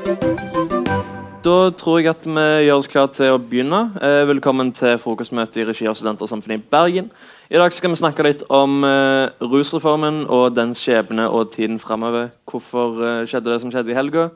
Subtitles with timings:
[0.00, 3.80] Da tror jeg at vi gjør oss klare til å begynne.
[4.00, 7.10] Eh, velkommen til frokostmøte i regi av Studentersamfunnet i Bergen.
[7.52, 12.30] I dag skal vi snakke litt om eh, rusreformen og dens skjebne og tiden framover.
[12.48, 14.30] Hvorfor eh, skjedde det som skjedde i helga,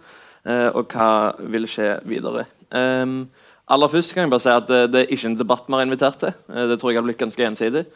[0.45, 1.11] og hva
[1.49, 2.43] vil skje videre.
[2.77, 3.31] Ehm,
[3.73, 6.19] aller først kan jeg bare si at det, er ikke en debatt vi har invitert
[6.21, 6.35] til.
[6.53, 7.87] Det tror jeg har blitt ganske ensidig.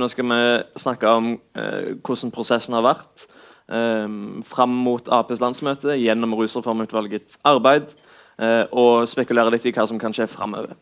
[0.00, 0.38] Nå skal vi
[0.80, 3.28] snakke om hvordan prosessen har vært.
[3.68, 7.92] Um, fram mot Aps landsmøte gjennom Rusreformutvalgets arbeid.
[8.38, 10.76] Eh, og spekulere litt i hva som kan skje framover.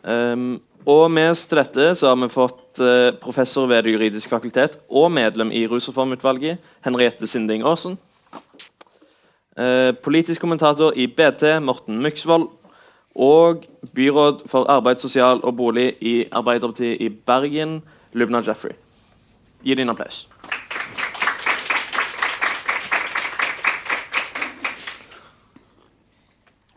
[0.00, 4.32] Um, og med oss til dette så har vi fått uh, professor ved Det juridiske
[4.32, 6.56] fakultet og medlem i Rusreformutvalget,
[6.86, 7.98] Henriette Sinding Aasen.
[9.60, 12.48] Uh, politisk kommentator i BT, Morten Myksvold.
[13.14, 17.82] Og byråd for arbeid, sosial og bolig i Arbeiderpartiet i Bergen,
[18.14, 18.78] Lubna Jeffrey.
[19.66, 20.28] Gi en applaus.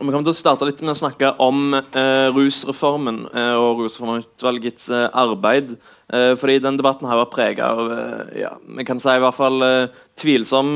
[0.04, 3.86] Og Vi kommer til å starte litt med å snakke om eh, rusreformen eh, og
[3.86, 5.70] Rusreformutvalgets eh, arbeid.
[6.12, 9.38] Eh, fordi den debatten har vært prega av eh, ja, vi kan si i hvert
[9.38, 10.74] fall eh, tvilsom,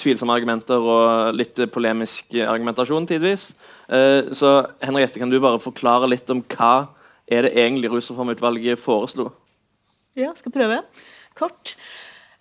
[0.00, 3.50] tvilsomme argumenter og litt polemisk argumentasjon tidvis.
[4.40, 6.88] så Henriette, kan du bare forklare litt om hva
[7.28, 9.28] er det egentlig Rusreformutvalget foreslo?
[10.16, 10.80] Ja, skal prøve.
[11.36, 11.76] Kort.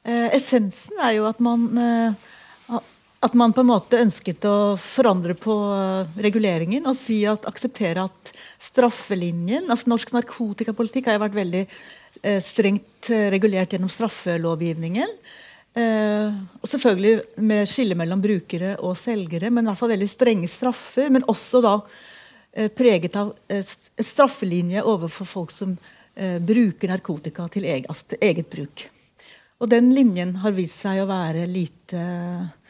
[0.07, 1.67] essensen er jo at man
[3.23, 8.05] at man på en måte ønsket å forandre på eh, reguleringen og si at, akseptere
[8.05, 15.15] at straffelinjen altså Norsk narkotikapolitikk har jo vært veldig eh, strengt eh, regulert gjennom straffelovgivningen.
[15.75, 20.51] Eh, og selvfølgelig med skille mellom brukere og selgere, men i hvert fall veldig strenge
[20.51, 21.09] straffer.
[21.15, 21.75] Men også da
[22.53, 23.33] eh, preget av
[23.99, 25.77] straffelinje overfor folk som
[26.15, 28.85] bruker narkotika til eget, altså til eget bruk.
[29.59, 32.64] Og den linjen har vist seg å være lite Eh,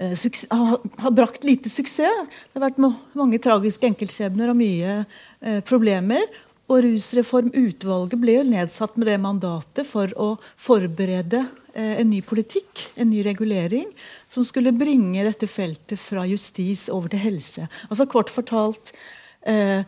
[0.00, 2.26] har brakt lite suksess.
[2.52, 2.80] Det har vært
[3.14, 6.24] mange tragiske enkeltskjebner og mye eh, problemer.
[6.72, 11.42] Og Rusreformutvalget ble jo nedsatt med det mandatet for å forberede
[11.76, 13.90] eh, en ny politikk, en ny regulering,
[14.32, 17.68] som skulle bringe dette feltet fra justis over til helse.
[17.90, 18.94] Altså Kort fortalt
[19.46, 19.84] eh,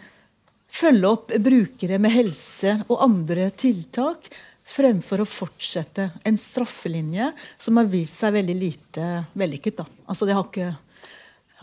[0.77, 4.31] følge opp brukere med helse og andre tiltak
[4.66, 9.82] fremfor å fortsette en straffelinje som har vist seg veldig lite vellykket.
[9.82, 9.87] Da.
[10.10, 10.71] Altså, det har ikke,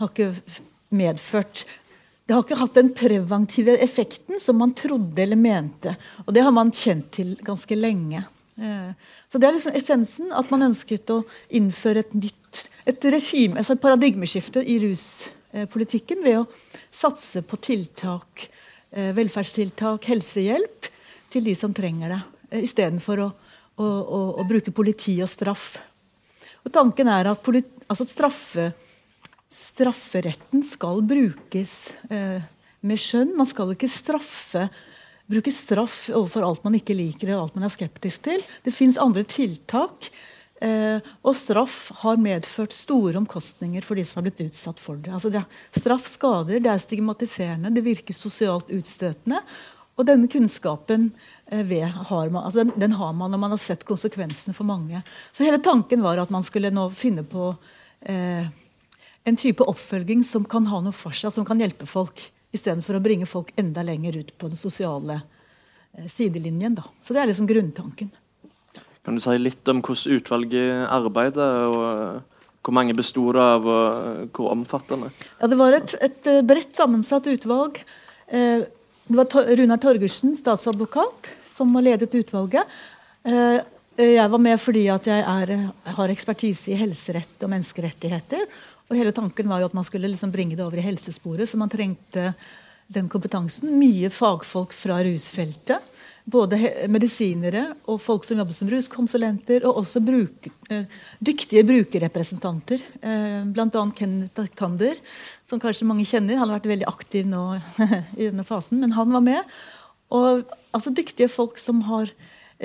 [0.00, 0.60] har ikke,
[0.94, 1.64] medført
[2.24, 5.92] Det har ikke hatt den preventive effekten som man trodde eller mente.
[6.24, 8.22] Og det har man kjent til ganske lenge.
[8.56, 8.94] Eh,
[9.28, 11.18] så det er liksom essensen at man ønsket å
[11.52, 16.48] innføre et nytt et regime, altså et paradigmeskifte i ruspolitikken ved å
[16.92, 18.48] satse på tiltak,
[18.92, 20.90] eh, velferdstiltak, helsehjelp
[21.30, 22.22] til de som trenger det.
[22.54, 23.28] Eh, istedenfor å,
[23.82, 25.74] å, å, å bruke politi og straff.
[26.64, 28.70] Og Tanken er at politi, altså straffe,
[29.52, 31.74] strafferetten skal brukes
[32.08, 32.44] eh,
[32.86, 33.34] med skjønn.
[33.38, 34.68] Man skal ikke straffe,
[35.30, 38.46] bruke straff overfor alt man ikke liker eller alt man er skeptisk til.
[38.64, 40.08] Det fins andre tiltak.
[40.62, 45.10] Eh, og straff har medført store omkostninger for de som har blitt utsatt for det.
[45.12, 45.42] Altså det
[45.74, 49.42] straff skader, det er stigmatiserende, det virker sosialt utstøtende.
[49.94, 51.10] Og denne kunnskapen
[51.46, 54.66] eh, ved, har man, altså den, den, har man når man har sett konsekvensene for
[54.66, 55.02] mange.
[55.32, 57.52] Så hele tanken var at man skulle nå finne på
[58.00, 58.48] eh,
[59.24, 62.26] en type oppfølging som kan ha noe for seg, som kan hjelpe folk.
[62.54, 65.20] Istedenfor å bringe folk enda lenger ut på den sosiale
[65.94, 66.76] eh, sidelinjen.
[66.80, 66.88] Da.
[67.02, 68.12] Så det er liksom grunntanken.
[69.04, 71.66] Kan du si litt om hvordan utvalget arbeider?
[71.68, 75.10] og Hvor mange besto det av, og hvor omfattende?
[75.40, 77.82] Ja, Det var et, et eh, bredt sammensatt utvalg.
[78.26, 78.64] Eh,
[79.06, 82.64] det var Runar Torgersen, statsadvokat, som har ledet utvalget.
[83.24, 83.60] Eh,
[83.96, 85.52] jeg var med fordi jeg er,
[85.96, 88.46] har ekspertise i helserett og menneskerettigheter.
[88.88, 91.60] Og hele tanken var jo at man skulle liksom bringe det over i helsesporet, så
[91.60, 92.32] man trengte
[92.92, 93.76] den kompetansen.
[93.78, 95.92] Mye fagfolk fra rusfeltet.
[96.24, 96.56] Både
[96.88, 100.86] medisinere og folk som jobber som ruskonsulenter, og også bruk, eh,
[101.20, 102.80] dyktige brukerrepresentanter.
[103.02, 103.84] Eh, Bl.a.
[103.94, 104.96] Kenneth Tander,
[105.54, 106.40] som kanskje mange kjenner.
[106.40, 107.44] Han har vært veldig aktiv nå
[108.20, 109.54] i denne fasen, men han var med.
[110.14, 110.42] Og
[110.74, 112.10] altså, Dyktige folk som har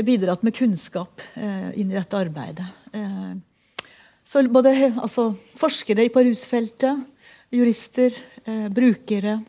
[0.05, 2.65] bidratt med kunnskap eh, inn i dette arbeidet.
[2.93, 3.37] Eh,
[4.29, 7.01] så både altså, forskere på rusfeltet,
[7.53, 8.13] jurister,
[8.45, 9.39] eh, brukere,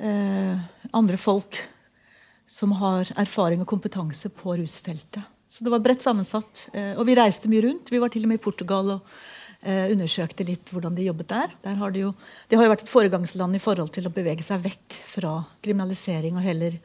[0.00, 1.60] eh, andre folk
[2.48, 5.22] som har erfaring og kompetanse på rusfeltet.
[5.48, 6.66] Så det var bredt sammensatt.
[6.72, 7.92] Eh, og vi reiste mye rundt.
[7.92, 9.16] Vi var til og med i Portugal og
[9.64, 11.52] undersøkte litt hvordan de jobbet der.
[11.64, 12.10] der har de, jo,
[12.50, 16.36] de har jo vært et foregangsland i forhold til å bevege seg vekk fra kriminalisering
[16.36, 16.76] og heller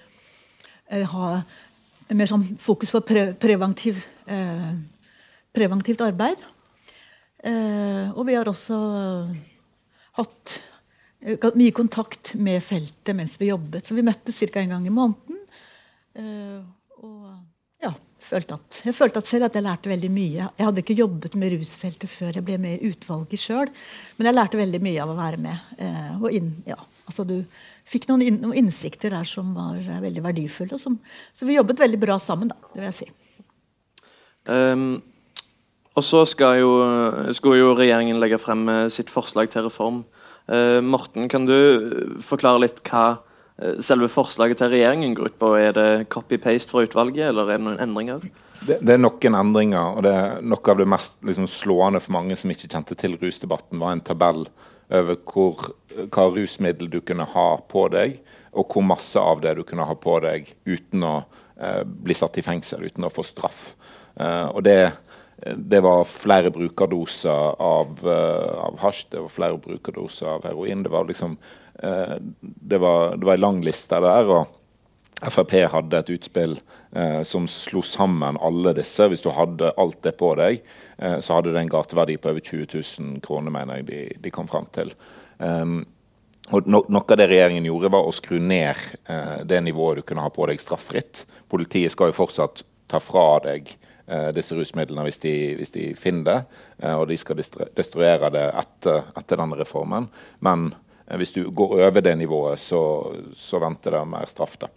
[0.87, 1.41] eh, ha
[2.15, 3.99] mer sånn fokus på pre preventiv,
[5.53, 6.39] preventivt arbeid.
[8.15, 8.79] og vi har også
[10.19, 10.55] hatt
[11.25, 13.87] uh, mye kontakt med feltet mens vi jobbet.
[13.87, 14.63] Så vi møttes ca.
[14.63, 15.39] en gang i måneden.
[16.17, 16.61] Uh,
[16.99, 17.48] og
[18.29, 20.45] følte at, jeg følte at selv at jeg lærte veldig mye.
[20.45, 23.73] Jeg hadde ikke jobbet med rusfeltet før jeg ble med i utvalget sjøl,
[24.17, 25.75] men jeg lærte veldig mye av å være med.
[26.19, 26.77] og inn, ja,
[27.09, 27.39] altså du
[27.89, 30.79] fikk noen, inn, noen, innsikter der som var veldig verdifulle.
[30.81, 30.99] Som,
[31.33, 33.09] så vi jobbet veldig bra sammen, da, det vil jeg si.
[34.49, 35.01] Um,
[35.97, 36.71] og så skal jo,
[37.35, 40.03] skulle jo regjeringen legge frem eh, sitt forslag til reform.
[40.49, 41.57] Uh, Morten, kan du
[42.25, 43.19] forklare litt hva
[43.83, 45.53] selve forslaget til regjeringen går ut på?
[45.59, 48.23] Er det copy-paste fra utvalget, eller er det noen endringer?
[48.59, 52.15] Det, det, er noen endringer, og det er noe av det mest liksom, slående for
[52.17, 54.45] mange som ikke kjente til rusdebatten, var en tabell
[54.89, 55.69] over hvor,
[56.09, 58.17] hva rusmiddel du kunne ha på deg,
[58.57, 61.15] og hvor masse av det du kunne ha på deg uten å
[61.61, 63.73] eh, bli satt i fengsel, uten å få straff.
[64.19, 64.81] og det
[65.55, 70.83] det var flere brukerdoser av, uh, av hasj, det var flere brukerdoser av heroin.
[70.83, 71.37] Det var liksom
[71.79, 74.27] det, var, det var en lang liste der.
[74.27, 74.55] og
[75.19, 76.57] Frp hadde et utspill
[76.95, 79.07] eh, som slo sammen alle disse.
[79.11, 80.59] Hvis du hadde alt det på deg,
[81.23, 82.67] så hadde det en gateverdi på over 20
[82.99, 84.91] 000 kroner, mener jeg de, de kom fram til.
[85.39, 85.85] Um,
[86.51, 88.79] og no, Noe av det regjeringen gjorde, var å skru ned
[89.47, 91.23] det nivået du kunne ha på deg straffritt.
[91.47, 93.71] Politiet skal jo fortsatt ta fra deg
[94.09, 96.37] Eh, disse rusmidlene hvis de, hvis de finner det.
[96.81, 100.07] Eh, og de skal destruere det etter, etter denne reformen.
[100.45, 100.79] Men eh,
[101.17, 102.81] hvis du går over det nivået, så,
[103.35, 104.57] så venter det mer straff.
[104.61, 104.69] da.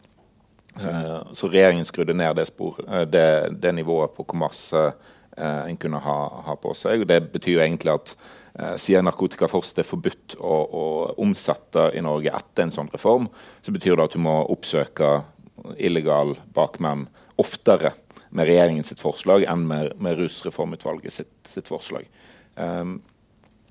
[1.37, 3.27] Så regjeringen skrudde ned det, spor, det,
[3.61, 4.85] det nivået på hvor masse
[5.37, 7.05] en kunne ha, ha, på seg.
[7.09, 8.15] Det betyr jo egentlig at
[8.81, 10.85] siden narkotika først er forbudt å, å,
[11.25, 13.29] omsette i Norge etter en sånn reform,
[13.65, 15.23] så betyr det at du må oppsøke
[15.81, 17.07] illegal bakmenn
[17.41, 17.95] oftere
[18.33, 22.09] med regjeringens forslag enn med, med Rusreformutvalget sitt, sitt forslag.
[22.57, 23.01] Um,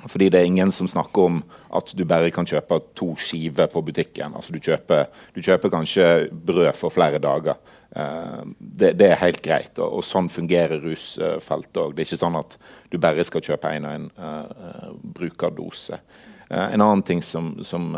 [0.10, 1.42] fordi det er ingen som snakker om
[1.78, 4.34] at du bare kan kjøpe to skiver på butikken.
[4.38, 7.60] Altså du kjøper, du kjøper kanskje brød for flere dager.
[7.92, 11.94] Uh, det, det, er helt greit, og, og sånn fungerer rusfeltet òg.
[11.94, 12.58] Det er ikke sånn at
[12.92, 16.00] du bare skal kjøpe en og en uh, brukerdose.
[16.48, 17.92] Uh, en annen ting som, som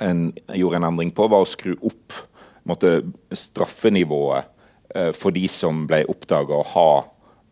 [0.00, 2.16] en gjorde en endring på, var å skru opp
[2.68, 3.00] måtte,
[3.32, 4.54] straffenivået
[4.94, 7.08] Eh, for de som ble oppdaga å ha eh,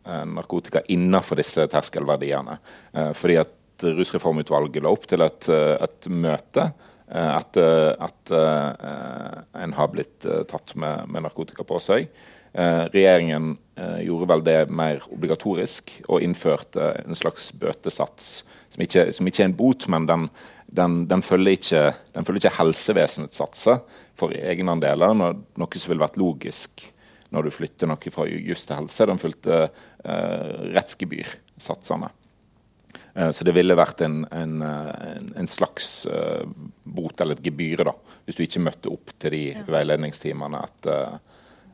[0.07, 2.59] narkotika innenfor disse terskelverdiene.
[2.93, 6.71] Eh, fordi at Rusreformutvalget la opp til et, et møte
[7.07, 12.09] etter at en har blitt tatt med, med narkotika på seg.
[12.57, 13.53] regjeringen
[14.01, 18.41] gjorde vel det mer obligatorisk og innførte en slags bøtesats,
[18.73, 20.27] som ikke, som ikke er en bot, men den,
[20.67, 21.85] den, den, følger, ikke,
[22.17, 23.85] den følger ikke helsevesenets satser
[24.19, 26.89] for egenandeler, noe som ville vært logisk
[27.37, 29.09] når du flytter noe fra juss til helse.
[29.13, 32.11] Den fulgte eh, rettsgebyrsatsene.
[33.17, 36.45] Eh, så det ville vært en, en, en, en slags eh,
[36.85, 37.95] bot eller et gebyr da,
[38.27, 39.65] hvis du ikke møtte opp til de ja.
[39.73, 41.19] veiledningstimene etter,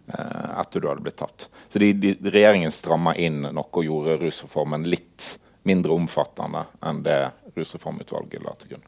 [0.06, 1.48] eh, etter du hadde blitt tatt.
[1.68, 5.34] Så de, de, Regjeringen stramma inn noe og gjorde rusreformen litt
[5.68, 7.20] mindre omfattende enn det
[7.56, 8.86] rusreformutvalget la til grunn.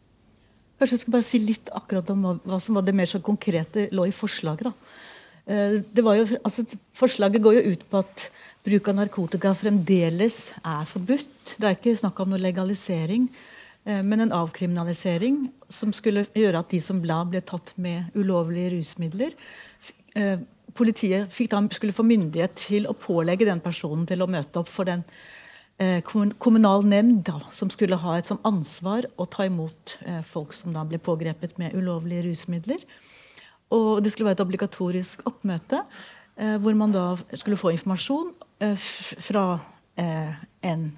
[0.75, 3.21] Kanskje jeg skal bare si litt akkurat om hva, hva som var det mer så
[3.23, 4.71] konkrete lå i forslaget.
[4.71, 5.13] da.
[5.45, 6.65] Eh, jo, altså,
[6.97, 8.29] forslaget går jo ut på at
[8.65, 11.59] bruk av narkotika fremdeles er forbudt.
[11.61, 13.29] Det er ikke snakk om noe legalisering,
[13.85, 18.79] eh, men en avkriminalisering som skulle gjøre at de som ble, ble tatt med ulovlige
[18.79, 19.37] rusmidler
[20.17, 20.39] eh,
[20.75, 24.89] Politiet da, skulle få myndighet til å pålegge den personen til å møte opp for
[24.89, 25.05] den
[26.43, 29.95] kommunal nemnd som skulle ha et som ansvar å ta imot
[30.27, 32.83] folk som da ble pågrepet med ulovlige rusmidler.
[33.75, 35.83] Og det skulle være et obligatorisk oppmøte
[36.39, 38.89] eh, hvor man da skulle få informasjon eh,
[39.29, 39.47] fra
[40.01, 40.89] eh, en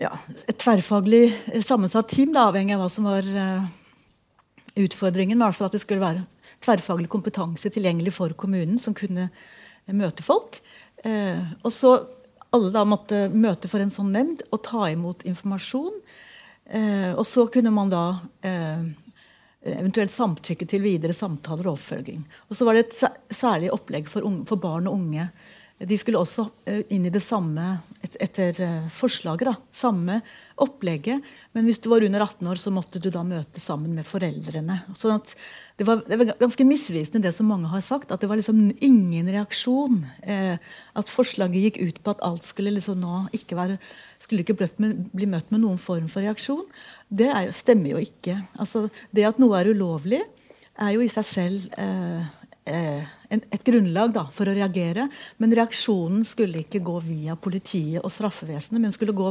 [0.00, 0.10] ja,
[0.48, 1.28] et tverrfaglig
[1.64, 3.68] sammensatt team, da, avhengig av hva som var eh,
[4.84, 5.38] utfordringen.
[5.38, 6.24] Men i hvert fall at det skulle være
[6.64, 10.60] tverrfaglig kompetanse tilgjengelig for kommunen som kunne eh, møte folk.
[11.04, 11.96] Eh, og så
[12.54, 15.96] alle da måtte møte for en sånn nemnd og ta imot informasjon.
[17.18, 18.02] og så kunne man da
[19.64, 22.24] eventuelt samtykke til videre samtaler og oppfølging.
[22.50, 25.28] Og så var det et særlig opplegg for, unge, for barn og unge.
[25.84, 27.64] De skulle også eh, inn i det samme
[28.04, 29.48] et, etter uh, forslaget.
[29.48, 30.20] da, Samme
[30.62, 31.24] opplegget.
[31.56, 34.78] Men hvis du var under 18 år, så måtte du da møte sammen med foreldrene.
[34.94, 35.18] Sånn
[35.74, 38.14] det var, det var ganske misvisende det som mange har sagt.
[38.14, 40.04] At det var liksom ingen reaksjon.
[40.22, 40.62] Eh,
[40.94, 43.80] at forslaget gikk ut på at alt skulle liksom nå ikke være
[44.24, 46.64] skulle ikke bli møtt med noen form for reaksjon.
[47.14, 48.34] Det jo, stemmer jo ikke.
[48.60, 50.22] Altså, det at noe er ulovlig,
[50.82, 52.22] er jo i seg selv eh,
[52.66, 55.04] eh, et grunnlag da, for å reagere.
[55.42, 59.28] Men reaksjonen skulle ikke gå via politiet og straffevesenet, men skulle gå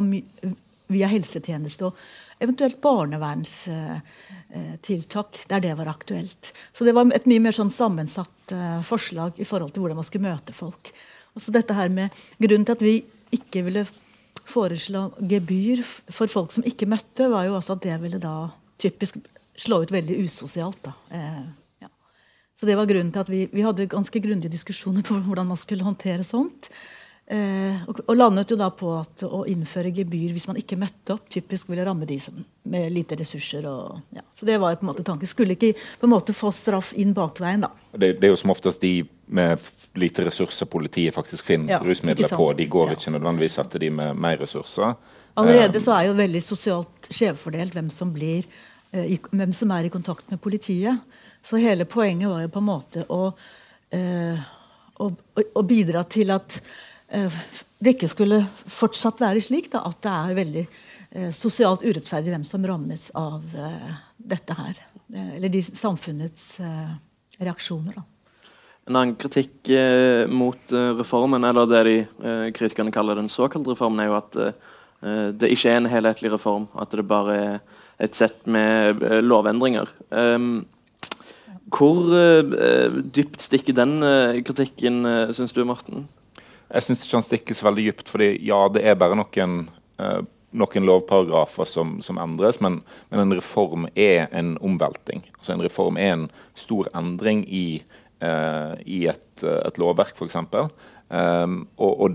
[0.93, 1.93] via helsetjeneste og
[2.43, 6.43] eventuelt barnevernstiltak der det var aktuelt.
[6.75, 8.45] Så det var et mye mer sånn sammensatt
[8.87, 10.83] forslag i forhold til hvordan man skulle møte folk.
[11.33, 13.85] Altså dette her med Grunnen til at vi ikke ville
[14.49, 18.49] foreslå gebyr for folk som ikke møtte, var jo også at det ville da
[18.81, 19.19] typisk
[19.59, 20.81] slå ut veldig usosialt.
[20.83, 20.93] da.
[21.13, 21.43] Eh,
[21.85, 21.89] ja.
[22.59, 25.59] Så det var grunnen til at vi, vi hadde ganske grundige diskusjoner på hvordan man
[25.59, 26.71] skulle håndtere sånt.
[27.23, 31.15] Eh, og, og, landet jo da på at å innføre gebyr hvis man ikke møtte
[31.15, 33.63] opp, typisk ville ramme de som, med lite ressurser.
[33.69, 34.25] Og, ja.
[34.35, 35.29] Så det var på en måte tanken.
[35.29, 37.71] Skulle ikke på en måte få straff inn bakveien, da.
[37.93, 42.35] Det, det er jo som oftest de med lite ressurser politiet faktisk finner ja, rusmidler
[42.35, 42.51] på.
[42.59, 42.99] De går ja.
[42.99, 44.93] ikke nødvendigvis etter de med mer ressurser.
[45.39, 48.45] Allerede så er jo veldig sosialt skjevfordelt hvem som, blir,
[48.93, 50.99] uh, i, hvem som er i kontakt med politiet.
[51.43, 53.23] Så hele poenget var jo på en måte å,
[53.91, 54.43] eh,
[55.03, 55.07] å,
[55.59, 56.59] å bidra til at
[57.13, 60.63] det ikke skulle fortsatt være slik da, at det er veldig
[61.35, 63.43] sosialt urettferdig hvem som rammes av
[64.17, 64.79] dette her.
[65.35, 66.55] eller de samfunnets
[67.37, 67.99] reaksjoner.
[67.99, 68.07] da.
[68.83, 73.71] En annen kritikk eh, mot eh, reformen, eller det de eh, kritikerne kaller den såkalte
[73.71, 76.67] reformen, er jo at eh, det ikke er en helhetlig reform.
[76.75, 77.61] At det bare er
[78.03, 79.91] et sett med eh, lovendringer.
[80.11, 80.65] Um,
[81.71, 83.95] hvor eh, dypt stikker den
[84.43, 86.09] kritikken, eh, syns du, Morten?
[86.73, 88.09] Jeg syns ikke han stikker så veldig dypt.
[88.09, 89.67] fordi ja, det er bare noen,
[90.51, 92.79] noen lovparagrafer som, som endres, men,
[93.11, 95.21] men, en reform er en omvelting.
[95.37, 96.25] Altså En reform er en
[96.57, 97.83] stor endring i
[98.23, 100.37] Eh, i et, eh, et lovverk, f.eks.
[101.09, 102.13] Um, og, og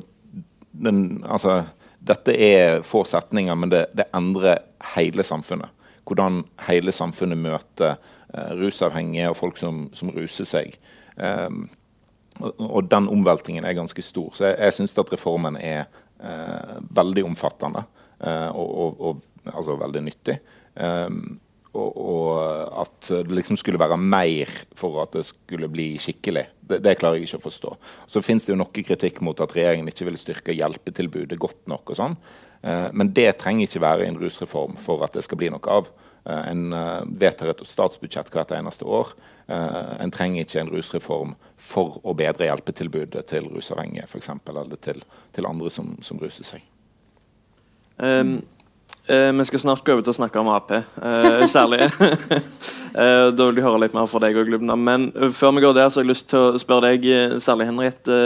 [0.73, 1.61] den, altså,
[2.01, 4.63] dette er få setninger, men det, det, endrer
[4.95, 5.75] hele samfunnet.
[6.09, 10.79] Hvordan hele samfunnet møter uh, rusavhengige og folk som, som ruser seg.
[11.21, 11.67] Um,
[12.41, 14.31] og, den omveltingen er ganske stor.
[14.37, 15.85] Så jeg, jeg syns at reformen er
[16.21, 17.85] eh, veldig omfattende
[18.21, 20.39] eh, og, og, og, altså veldig nyttig.
[20.79, 21.21] Eh,
[21.79, 22.29] og, og,
[22.83, 26.47] at det liksom skulle være mer for at det skulle bli skikkelig.
[26.59, 27.73] Det, det klarer jeg ikke å forstå.
[28.11, 31.93] Så finnes det jo noe kritikk mot at regjeringen ikke vil styrke hjelpetilbudet godt nok.
[31.93, 32.17] og sånn.
[32.63, 35.91] Eh, men det trenger ikke være en rusreform for at det skal bli noe av.
[36.27, 39.15] Eh, en eh, vedtar et statsbudsjett hvert eneste år.
[39.47, 45.03] Eh, en trenger ikke en rusreform for å bedre hjelpetilbudet til rusavhengige f.eks., eller til,
[45.33, 46.69] til, andre som, som ruser seg.
[47.99, 48.39] Um
[49.09, 50.69] vi skal snart gå over til å snakke om Ap,
[51.49, 51.87] særlig.
[52.93, 54.77] da vil vi høre litt mer fra deg òg, Lubna.
[54.77, 57.07] Men før vi går der, så har jeg lyst til å spørre deg,
[57.41, 58.19] særlig Henriette.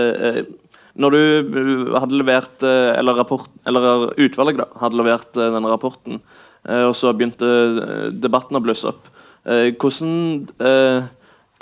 [0.98, 6.18] Når du hadde levert, eller, rapport, eller utvalget da, hadde levert denne rapporten,
[6.62, 9.08] og så begynte debatten å blusse opp,
[9.42, 11.10] hvordan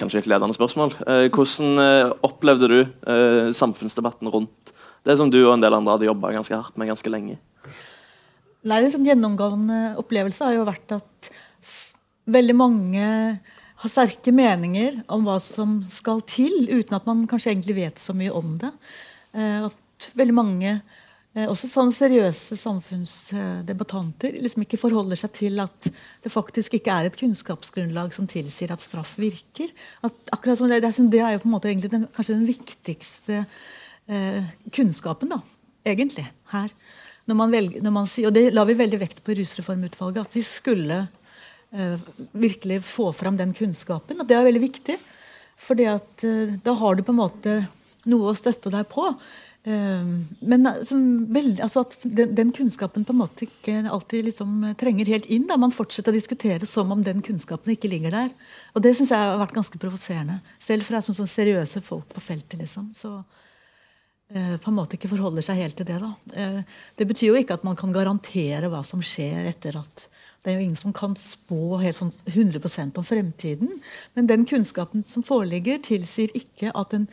[0.00, 0.95] Kanskje et ledende spørsmål.
[1.33, 2.78] hvordan opplevde du
[3.52, 4.73] samfunnsdebatten rundt
[5.04, 7.37] det som du og en del andre hadde jobba ganske hardt med ganske lenge?
[8.61, 11.30] Nei, En sånn gjennomgående opplevelse har jo vært at
[12.28, 13.07] veldig mange
[13.80, 18.12] har sterke meninger om hva som skal til, uten at man kanskje egentlig vet så
[18.16, 18.73] mye om det.
[19.33, 21.00] Eh, at veldig mange, eh,
[21.30, 25.87] også sånne seriøse samfunnsdebattanter, liksom ikke forholder seg til at
[26.25, 29.70] det faktisk ikke er et kunnskapsgrunnlag som tilsier at straff virker.
[30.02, 33.44] At akkurat som det, det er jo på en måte egentlig den, kanskje den viktigste
[34.10, 35.38] eh, kunnskapen, da,
[35.87, 36.75] egentlig, her
[37.30, 40.26] når man velger, når man sier, og Det la vi veldig vekt på i Rusreformutvalget,
[40.26, 40.99] at vi skulle
[41.70, 44.20] eh, virkelig få fram den kunnskapen.
[44.20, 44.96] og Det er veldig viktig.
[45.60, 47.54] For eh, da har du på en måte
[48.10, 49.12] noe å støtte deg på.
[49.61, 55.45] Uh, men altså at den, kunnskapen på en måte ikke alltid liksom trenger helt inn.
[55.50, 58.33] da Man fortsetter å diskutere som om den kunnskapen ikke ligger der.
[58.75, 60.40] Og Det syns jeg har vært ganske provoserende.
[60.59, 62.59] Selv fra sånn, sånn seriøse folk på feltet.
[62.62, 63.21] liksom, så
[64.31, 65.99] Eh, på en måte ikke forholder seg helt til det.
[65.99, 66.11] Da.
[66.38, 66.59] Eh,
[67.00, 70.09] det betyr jo ikke at man kan garantere hva som skjer etter at
[70.40, 73.75] Det er jo ingen som kan spå helt sånn 100% om fremtiden.
[74.17, 77.11] Men den kunnskapen som foreligger, tilsier ikke at den,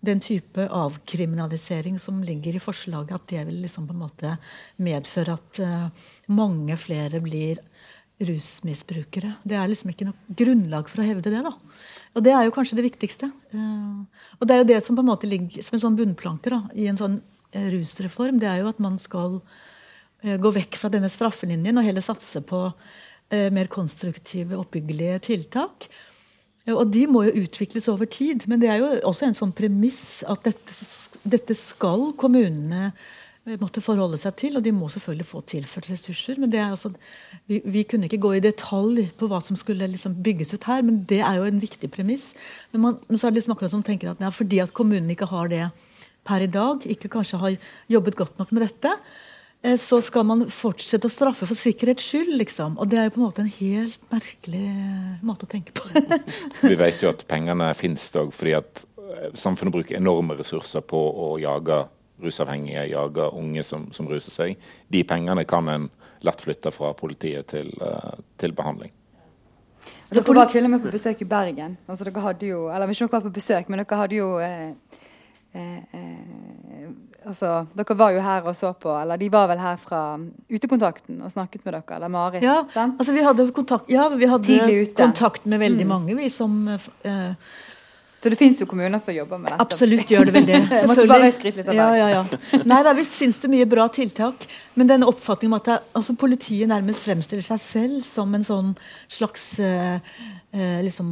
[0.00, 4.36] den type avkriminalisering som ligger i forslaget, at det vil liksom på en måte
[4.80, 7.60] medføre at uh, mange flere blir
[8.20, 9.34] rusmisbrukere.
[9.48, 11.40] Det er liksom ikke noe grunnlag for å hevde det.
[11.44, 11.52] da.
[12.16, 13.30] Og det er jo kanskje det viktigste.
[13.54, 16.52] Eh, og det er jo det som på en måte ligger som en sånn bunnplanke
[16.52, 17.20] da, i en sånn
[17.52, 18.40] eh, rusreform.
[18.42, 19.38] Det er jo at man skal
[20.24, 22.68] eh, gå vekk fra denne straffelinjen og heller satse på
[23.30, 25.84] mer konstruktive, oppbyggelige tiltak.
[26.68, 28.44] Og de må jo utvikles over tid.
[28.50, 30.76] Men det er jo også en sånn premiss at dette,
[31.24, 32.90] dette skal kommunene
[33.48, 34.58] Eh, måtte forholde seg til.
[34.58, 36.38] Og de må selvfølgelig få tilført ressurser.
[36.38, 36.92] men det er altså,
[37.48, 40.82] vi, vi kunne ikke gå i detalj på hva som skulle liksom bygges ut her,
[40.82, 42.34] men det er jo en viktig premiss.
[42.72, 45.10] Men, man, men så er det liksom akkurat som tenker at ja, fordi at kommunen
[45.10, 45.70] ikke har det
[46.24, 47.56] per i dag, ikke kanskje har
[47.88, 48.92] jobbet godt nok med dette,
[49.80, 52.78] så skal man fortsette å straffe for sikkerhets skyld, liksom.
[52.80, 55.84] Og det er jo på en måte en helt merkelig eh, måte å tenke på.
[56.70, 61.00] Vi vet jo at pengene finnes òg fordi at eh, samfunnet bruker enorme ressurser på
[61.00, 61.82] å jage
[62.20, 64.70] rusavhengige, jage unge som, som ruser seg.
[64.92, 65.90] De pengene kan en
[66.24, 67.70] lett flytte fra politiet til,
[68.36, 68.92] til behandling.
[70.10, 71.76] Dere var til og med på besøk i Bergen.
[71.88, 74.72] Altså, dere hadde jo, eller ikke dere var på besøk, men dere hadde jo eh,
[75.54, 76.69] eh, eh,
[77.26, 80.02] altså, Dere var jo her og så på, eller de var vel her fra
[80.50, 82.46] Utekontakten og snakket med dere, eller Marit?
[82.46, 82.60] Ja,
[82.90, 85.92] altså vi hadde kontakt, ja, vi hadde kontakt med veldig mm.
[85.92, 87.34] mange, vi som eh,
[88.20, 89.64] så det fins jo kommuner som jobber med dette?
[89.64, 90.58] Absolutt gjør det vel det.
[90.82, 91.62] Selvfølgelig.
[91.72, 92.58] ja, ja, ja.
[92.68, 94.44] Nei da, visst finnes det mye bra tiltak.
[94.76, 98.74] Men denne oppfatningen om at det, altså, politiet nærmest fremstiller seg selv som en sånn
[99.08, 100.12] slags eh,
[100.52, 101.08] eh, liksom,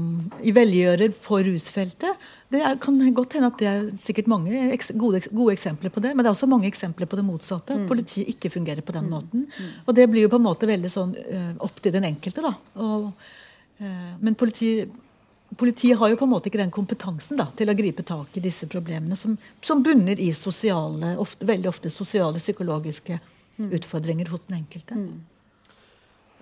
[0.53, 4.53] velgjører på rusfeltet, det er, kan godt hende at det er sikkert mange
[4.97, 6.15] gode, gode, eksempler på det.
[6.15, 7.75] Men det er også mange eksempler på det motsatte.
[7.75, 7.89] At mm.
[7.91, 9.11] politiet ikke fungerer på den mm.
[9.13, 9.45] måten.
[9.53, 9.75] Mm.
[9.85, 12.45] Og det blir jo på en måte veldig sånn uh, opp til den enkelte.
[12.47, 12.55] da.
[12.85, 13.11] Og,
[13.83, 15.05] uh, men politiet
[15.57, 18.43] Politiet har jo på en måte ikke den kompetansen da, til å gripe tak i
[18.45, 19.33] disse problemene, som,
[19.65, 23.71] som bunner i sosiale, ofte, veldig ofte sosiale, psykologiske mm.
[23.79, 24.99] utfordringer hos den enkelte.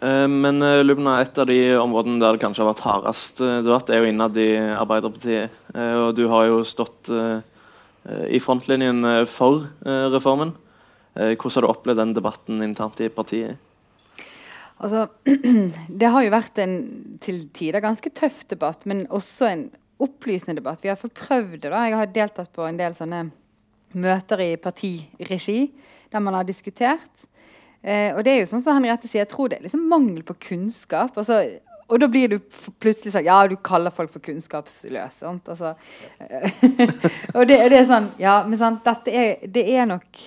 [0.03, 3.61] Uh, men uh, Lubna, et av de områdene der det kanskje har vært hardest uh,
[3.65, 5.63] debatt, er jo innad i Arbeiderpartiet.
[5.77, 7.11] og du har jo stått
[8.33, 10.55] i frontlinjen for reformen.
[11.13, 13.59] hvordan har du opplevd den debatten internt i partiet?
[14.79, 15.07] Altså,
[16.01, 16.77] det har jo vært en
[17.21, 19.67] til tider ganske tøff debatt, men også en
[20.03, 20.85] opplysende debatt.
[20.85, 21.71] Vi har fått prøvd det.
[21.73, 21.85] da.
[21.89, 23.27] Jeg har deltatt på en del sånne
[23.97, 25.71] møter i partiregi
[26.13, 27.27] der man har diskutert.
[27.87, 30.25] Eh, og det er jo sånn som Henriette sier, jeg tror det er liksom mangel
[30.27, 31.15] på kunnskap.
[31.17, 31.45] Altså,
[31.87, 32.39] og da blir du
[32.83, 35.21] plutselig sånn Ja, du kaller folk for kunnskapsløse.
[35.21, 35.47] Sant?
[35.53, 35.77] Altså,
[37.37, 40.27] og det, det, er sånn Ja, men sant, dette er, det er nok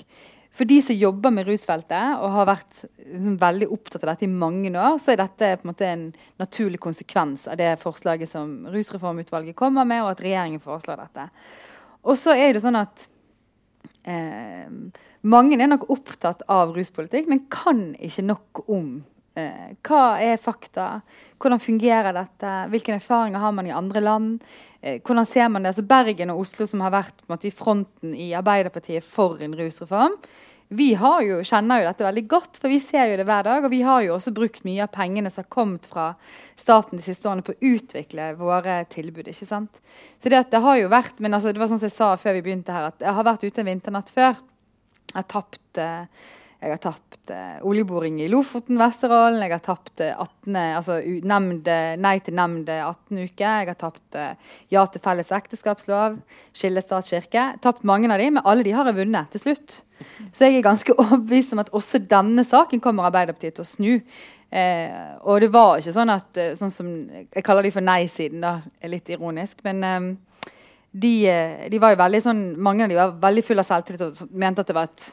[0.60, 4.32] for de som jobber med rusfeltet og har vært liksom, veldig opptatt av dette i
[4.42, 6.02] mange år, så er dette på en måte en
[6.42, 11.30] naturlig konsekvens av det forslaget som Rusreformutvalget kommer med, og at regjeringen foreslår dette.
[12.04, 13.06] Og så er det sånn at
[14.04, 14.68] eh,
[15.22, 18.92] mange er nok opptatt av ruspolitikk, men kan ikke nok om
[19.40, 21.02] eh, hva er fakta?
[21.40, 22.54] Hvordan fungerer dette?
[22.72, 24.46] Hvilke erfaringer har man i andre land?
[24.82, 25.74] Eh, hvordan ser man det?
[25.74, 30.16] Altså Bergen og Oslo, som har vært måte, i fronten i Arbeiderpartiet for en rusreform,
[30.70, 33.64] vi jo, kjenner jo dette veldig godt, for vi ser jo det hver dag.
[33.66, 36.12] Og vi har jo også brukt mye av pengene som har kommet fra
[36.60, 39.32] staten de siste årene på å utvikle våre tilbud.
[39.32, 39.82] ikke sant?
[40.22, 42.38] Så det, det har jo vært, men altså, det var sånn som jeg sa før
[42.38, 44.38] vi begynte her, at jeg har vært ute en vinternatt før.
[45.10, 45.82] Jeg har tapt
[46.60, 49.40] jeg har tapt eh, oljeboring i Lofoten, Vesterålen.
[49.46, 50.98] Jeg har tapt eh, 18, altså,
[51.32, 53.46] nemnde, nei til nemnd 18 uker.
[53.62, 56.18] Jeg har tapt eh, ja til felles ekteskapslov,
[56.52, 57.46] skille stat-kirke.
[57.64, 59.78] Tapt mange av de, men alle de har jeg vunnet til slutt.
[60.36, 64.20] Så jeg er ganske overbevist om at også denne saken kommer Arbeiderpartiet til å snu.
[64.52, 68.44] Eh, og det var ikke sånn at eh, sånn som, Jeg kaller de for nei-siden,
[68.44, 68.58] da.
[68.92, 69.64] Litt ironisk.
[69.64, 70.12] Men eh,
[70.92, 71.14] de,
[71.70, 74.64] de, var jo veldig sånn Mange av de var veldig fulle av selvtillit og mente
[74.64, 75.04] at det var et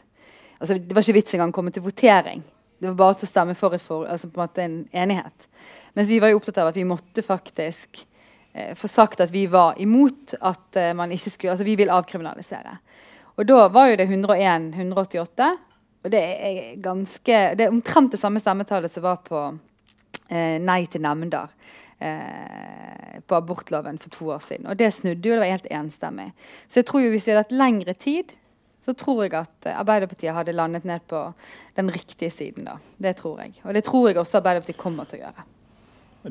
[0.60, 2.44] altså, Det var ikke vits engang å komme til votering.
[2.78, 5.48] Det var bare til å stemme for, for altså, på en, måte en enighet.
[5.96, 8.02] Mens vi var jo opptatt av at vi måtte faktisk
[8.52, 11.92] eh, få sagt at vi var imot at eh, man ikke skulle Altså vi vil
[11.92, 12.76] avkriminalisere.
[13.36, 15.48] Og da var jo det 101 188.
[16.04, 19.40] Og det er ganske Det er omtrent det samme stemmetallet som var på
[20.28, 21.48] eh, nei til nemnder.
[21.98, 24.66] Eh, på abortloven for to år siden.
[24.68, 26.26] Og det snudde jo, det var helt enstemmig.
[26.68, 28.34] Så jeg tror jo hvis vi hadde hatt lengre tid,
[28.84, 31.22] så tror jeg at Arbeiderpartiet hadde landet ned på
[31.78, 32.68] den riktige siden.
[32.68, 32.76] da.
[33.00, 33.56] Det tror jeg.
[33.64, 35.46] Og det tror jeg også Arbeiderpartiet kommer til å gjøre.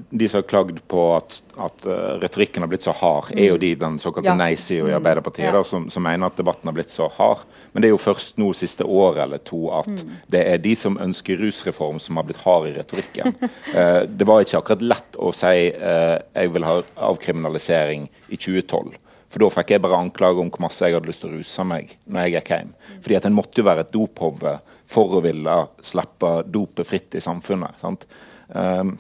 [0.10, 3.60] De som har klagd på at, at uh, retorikken har blitt så hard, er jo
[3.62, 4.36] de den såkalte ja.
[4.40, 4.98] nei-sida i mm.
[4.98, 5.54] Arbeiderpartiet, ja.
[5.56, 7.46] da, som, som, mener at debatten har blitt så hard.
[7.72, 10.18] Men det er jo først nå siste året eller to at mm.
[10.36, 13.38] det er de som ønsker rusreform, som har blitt hard i retorikken.
[13.78, 16.78] eh, det var ikke akkurat lett å si eh, jeg vil ha
[17.10, 19.00] avkriminalisering i 2012.
[19.36, 21.64] For da fikk jeg bare anklager om hvor masse jeg hadde lyst til å ruse
[21.68, 22.76] meg når jeg gikk hjem.
[23.04, 24.54] Fordi at en måtte jo være et dophove
[24.88, 27.76] for å ville slippe dopet fritt i samfunnet.
[27.82, 28.06] sant?
[28.48, 28.94] Um,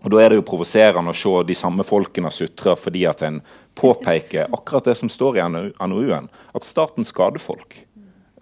[0.00, 3.40] og Da er det jo provoserende å se de samme folkene sutre fordi at en
[3.76, 7.76] påpeker akkurat det som står i NOU-en, at staten skader folk.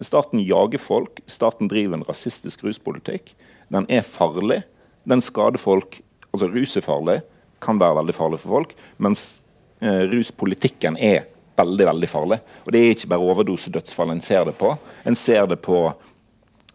[0.01, 3.35] Staten jager folk, staten driver en rasistisk ruspolitikk.
[3.69, 4.63] Den er farlig.
[5.05, 6.01] Den skader folk.
[6.31, 7.21] Altså rus er farlig,
[7.61, 8.75] kan være veldig farlig for folk.
[8.99, 9.41] mens
[9.81, 12.39] Eh, ruspolitikken er veldig veldig farlig.
[12.67, 14.77] Og Det er ikke bare overdosedødsfall en ser det på.
[15.07, 15.95] En ser det på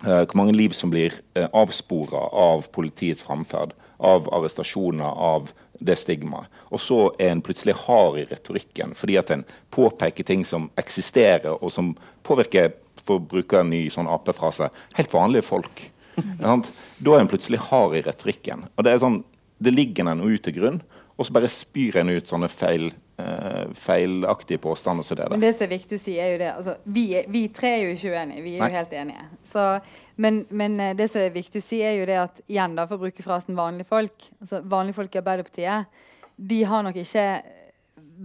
[0.06, 5.96] eh, hvor mange liv som blir eh, avspora av politiets framferd, av arrestasjoner, av det
[6.00, 6.52] stigmaet.
[6.72, 11.56] Og så er en plutselig hard i retorikken fordi at en påpeker ting som eksisterer,
[11.56, 11.94] og som
[12.28, 15.86] påvirker, for å bruke en ny sånn Ap-frase, helt vanlige folk.
[16.16, 18.68] da er en plutselig hard i retorikken.
[18.78, 19.24] Og Det er sånn,
[19.64, 20.84] det ligger en noe til grunn,
[21.18, 25.30] og så bare spyr en ut sånne feil uh, feilaktige påstander som det der.
[25.30, 27.84] Men det som er viktig å si, er jo det altså, vi, vi, tre er
[27.86, 28.46] jo ikke uenige.
[28.46, 28.72] Vi er Nei.
[28.72, 29.28] jo helt enige.
[29.52, 29.68] Så,
[30.16, 32.88] men, men, eh, det som er viktig å si, er jo det at igjen da,
[32.88, 36.02] for å bruke frasen 'vanlige folk' altså Vanlige folk i Arbeiderpartiet
[36.38, 37.26] de har nok ikke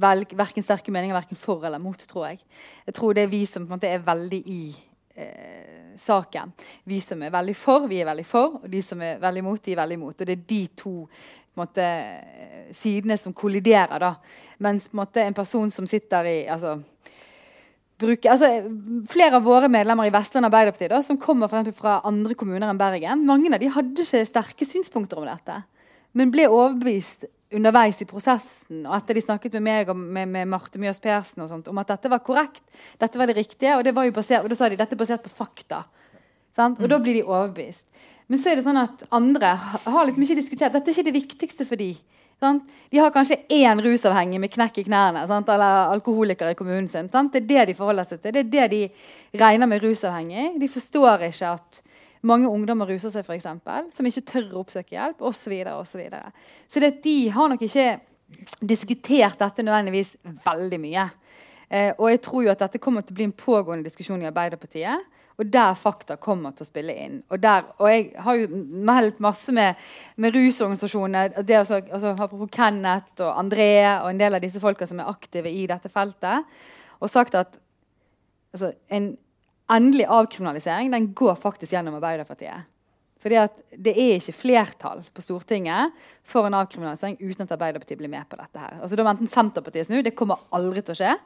[0.01, 2.41] velg, verken sterke meninger verken for eller mot, tror jeg.
[2.87, 4.63] Jeg tror det er vi som på en måte er veldig i
[5.17, 6.53] eh, saken.
[6.89, 8.61] Vi som er veldig for, vi er veldig for.
[8.63, 10.21] Og de som er veldig imot, de er veldig imot.
[10.21, 10.95] Og det er de to
[11.59, 11.87] måte,
[12.77, 13.99] sidene som kolliderer.
[13.99, 14.15] da.
[14.65, 16.79] Mens en, måte, en person som sitter i altså,
[17.99, 18.51] bruker, altså,
[19.11, 22.81] Flere av våre medlemmer i Vestland Arbeiderparti da, som kommer for fra andre kommuner enn
[22.81, 25.63] Bergen, mange av de hadde ikke sterke synspunkter om dette.
[26.17, 30.51] Men ble overbevist underveis i prosessen og etter de snakket med meg og med, med
[30.51, 32.65] Marte Mjøs Persen og sånt, om at dette var korrekt,
[33.01, 35.01] dette var det riktige, og, det var jo basert, og da sa de dette er
[35.01, 35.83] basert på fakta.
[36.59, 36.77] Sant?
[36.81, 36.93] Og mm.
[36.93, 37.87] da blir de overbevist.
[38.29, 40.75] Men så er det sånn at andre har liksom ikke diskutert.
[40.75, 41.97] Dette er ikke det viktigste for dem.
[42.39, 42.63] Sant?
[42.93, 45.49] De har kanskje én rusavhengig med knekk i knærne sant?
[45.51, 47.11] eller alkoholiker i kommunen sin.
[47.11, 47.33] Sant?
[47.35, 48.37] Det er det de forholder seg til.
[48.37, 50.53] Det er det de regner med rusavhengig.
[50.61, 51.83] De forstår ikke at
[52.23, 53.49] mange ungdommer ruser seg, f.eks.,
[53.95, 55.43] som ikke tør å oppsøke hjelp, osv.
[55.43, 56.31] Så, videre,
[56.67, 57.91] så, så det, de har nok ikke
[58.61, 61.07] diskutert dette nødvendigvis veldig mye.
[61.69, 64.29] Eh, og jeg tror jo at dette kommer til å bli en pågående diskusjon i
[64.29, 65.18] Arbeiderpartiet.
[65.39, 67.21] Og der fakta kommer til å spille inn.
[67.31, 69.79] Og, der, og jeg har jo meldt masse med,
[70.19, 71.37] med rusorganisasjoner.
[71.47, 73.71] Det også, altså, Apropos Kenneth og André
[74.01, 76.59] og en del av disse folka som er aktive i dette feltet.
[76.99, 77.55] Og sagt at
[78.51, 79.13] altså, en
[79.71, 82.67] endelig avkriminalisering den går faktisk gjennom Arbeiderpartiet.
[83.23, 85.95] Fordi at Det er ikke flertall på Stortinget
[86.27, 88.59] for en avkriminalisering uten at Arbeiderpartiet blir med på dette.
[88.59, 88.79] her.
[88.83, 90.03] Altså, Da må enten Senterpartiet snu.
[90.03, 91.19] Det kommer aldri til å skje.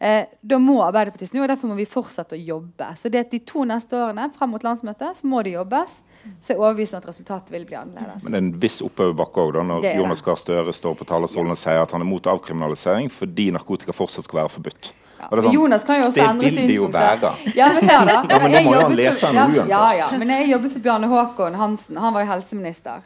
[0.00, 2.86] Eh, da må Arbeiderpartiet snu, og derfor må vi fortsette å jobbe.
[2.96, 5.98] Så det at De to neste årene frem mot landsmøtet så må det jobbes.
[6.40, 8.24] Så jeg er overbevist om at resultatet vil bli annerledes.
[8.24, 11.58] Men det er en viss oppoverbakke òg når Jonas Gahr Støre står på talerstolen ja.
[11.58, 14.92] og sier at han er mot avkriminalisering fordi narkotika fortsatt skal være forbudt.
[15.20, 15.28] Ja.
[15.28, 16.56] Sånn, Jonas kan jo også endre synspunkter.
[16.56, 17.32] Det vil det jo være.
[17.58, 18.18] Ja, men, hør da.
[18.32, 20.20] ja, men da må jo han lese NOU-en ja, ja, først.
[20.22, 22.00] Men jeg jobbet for Bjarne Håkon Hansen.
[22.00, 23.04] Han var jo helseminister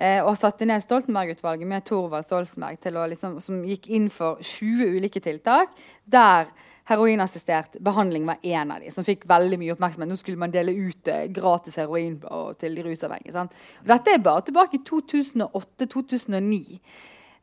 [0.00, 4.40] eh, og satte ned Stoltenberg-utvalget med Thorvald Stoltenberg til å, liksom, som gikk inn for
[4.40, 5.76] 20 ulike tiltak
[6.10, 6.50] der
[6.90, 10.10] heroinassistert behandling var en av de som fikk veldig mye oppmerksomhet.
[10.10, 12.16] Nå skulle man dele ut eh, gratis heroin
[12.58, 13.46] til de rusavhengige.
[13.86, 16.80] Dette er bare tilbake i 2008-2009.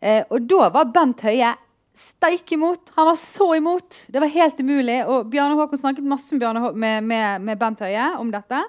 [0.02, 1.54] Eh, og da var Bent Høie
[1.98, 2.92] steik imot.
[2.98, 4.04] Han var så imot.
[4.12, 5.00] Det var helt umulig.
[5.08, 8.62] Og Bjarne Håkon snakket masse med, med, med Bent Høie om dette.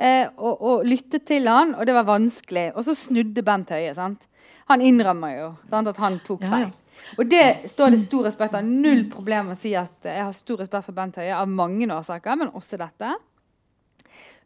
[0.00, 2.70] Eh, og, og, lyttet til han, og det var vanskelig.
[2.72, 3.92] Og så snudde Bent Høie.
[3.96, 4.28] Sant?
[4.72, 6.70] Han innrømmer jo sant, at han tok feil.
[6.70, 6.76] Ja, ja.
[7.18, 8.64] Og det står det stor respekt av.
[8.64, 12.38] Null problem å si at jeg har stor respekt for Bent Høie av mange årsaker,
[12.40, 13.12] men også dette.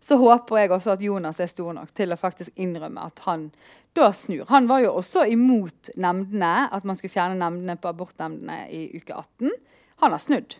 [0.04, 3.48] Så håper jeg også at Jonas er stor nok til å faktisk innrømme at han
[3.96, 4.44] da snur.
[4.50, 9.14] Han var jo også imot nemndene, at man skulle fjerne nemndene på abortnemndene i uke
[9.14, 9.54] 18.
[10.02, 10.58] Han har snudd.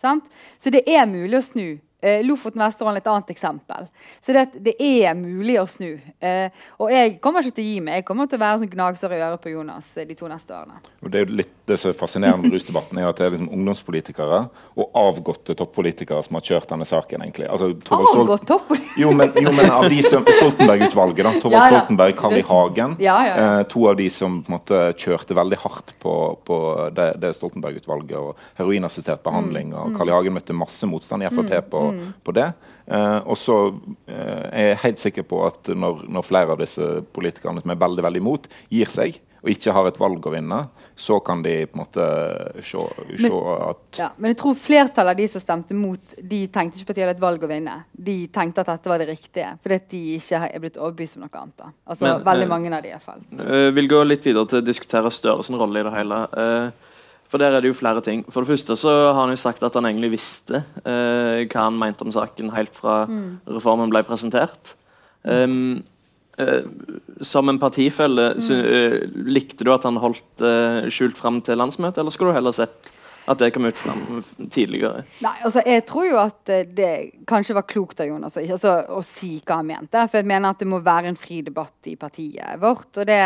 [0.00, 0.28] Sant?
[0.60, 1.66] Så det er mulig å snu
[2.04, 3.86] Eh, Lofoten Vesterålen et annet eksempel.
[4.20, 5.94] Så det, det er mulig å snu.
[6.20, 8.02] Eh, og jeg kommer ikke til å gi meg.
[8.02, 10.52] Jeg kommer til å være sånn gnagsår i øret på Jonas eh, de to neste
[10.52, 10.82] årene.
[11.00, 13.32] Og det er jo litt det som er fascinerende med rusdebatten, er at det er
[13.32, 14.40] liksom ungdomspolitikere
[14.76, 17.24] og avgåtte toppolitikere som har kjørt denne saken.
[17.24, 17.48] egentlig.
[17.48, 19.00] Altså, Avgått toppolitikere?
[19.00, 21.32] Jo, men, jo, men av de som Stoltenberg-utvalget, da.
[21.42, 22.44] Torvald ja, Stoltenberg, Carl I.
[22.44, 22.98] Hagen.
[23.00, 26.14] Ja, ja, eh, to av de som på en måte kjørte veldig hardt på,
[26.44, 26.60] på
[26.92, 29.72] det, det Stoltenberg-utvalget og heroinassistert behandling.
[29.72, 30.16] Mm, og Carl I.
[30.18, 32.08] Hagen møtte masse motstand i Frp mm, på mm.
[32.26, 32.48] på det.
[32.86, 33.58] Eh, og så
[34.06, 37.80] eh, er jeg helt sikker på at når, når, flere av disse politikerne som er
[37.80, 40.58] veldig veldig imot, gir seg og ikke har et valg å vinne,
[40.96, 42.04] så kan de på en måte
[42.64, 43.34] se, se men,
[43.66, 46.94] at ja, Men jeg tror flertallet av de som stemte mot, de tenkte ikke på
[46.94, 47.74] at de hadde et valg å vinne.
[47.92, 51.42] De tenkte at dette var det riktige, fordi de ikke er blitt overbevist om noe
[51.42, 51.58] annet.
[51.60, 51.68] Da.
[51.84, 53.20] Altså men, Veldig mange av de i hvert fall.
[53.36, 56.24] Jeg vil gå litt videre til å diskutere Støres sin rolle i det hele.
[56.32, 56.93] Uh,
[57.30, 58.22] for der er det jo flere ting.
[58.30, 61.80] For det første så har han jo sagt at han egentlig visste eh, hva han
[61.80, 63.26] mente om saken helt fra mm.
[63.56, 64.74] reformen ble presentert.
[65.24, 65.82] Um,
[66.38, 66.66] eh,
[67.24, 68.42] som en partifelle, mm.
[68.44, 72.38] så, eh, likte du at han holdt eh, skjult fram til landsmøtet, eller skulle du
[72.38, 72.92] heller sett
[73.24, 75.04] at det kom ut fram tidligere?
[75.24, 76.92] Nei, altså Jeg tror jo at eh, det
[77.28, 80.06] kanskje var klokt av Jonas altså, å si hva han mente.
[80.10, 82.90] For jeg mener at det må være en fri debatt i partiet vårt.
[82.98, 83.22] Og det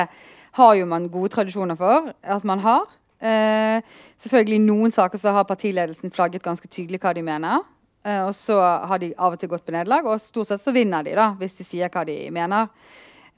[0.59, 2.87] har jo man gode tradisjoner for at man har.
[3.19, 3.83] Uh,
[4.15, 7.67] selvfølgelig noen saker så har partiledelsen flagget ganske tydelig hva de mener.
[8.07, 10.75] Uh, og så har de av og til gått på nederlag, og stort sett så
[10.75, 12.71] vinner de, da, hvis de sier hva de mener.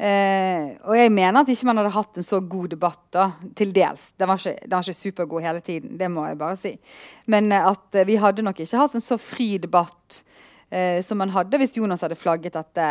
[0.01, 3.73] Uh, og jeg mener at ikke man hadde hatt en så god debatt, da, til
[3.77, 4.07] dels.
[4.21, 6.77] Den var, ikke, den var ikke supergod hele tiden, det må jeg bare si.
[7.33, 10.23] Men at vi hadde nok ikke hatt en så fri debatt
[11.03, 12.85] som man hadde hvis Jonas hadde flagget dette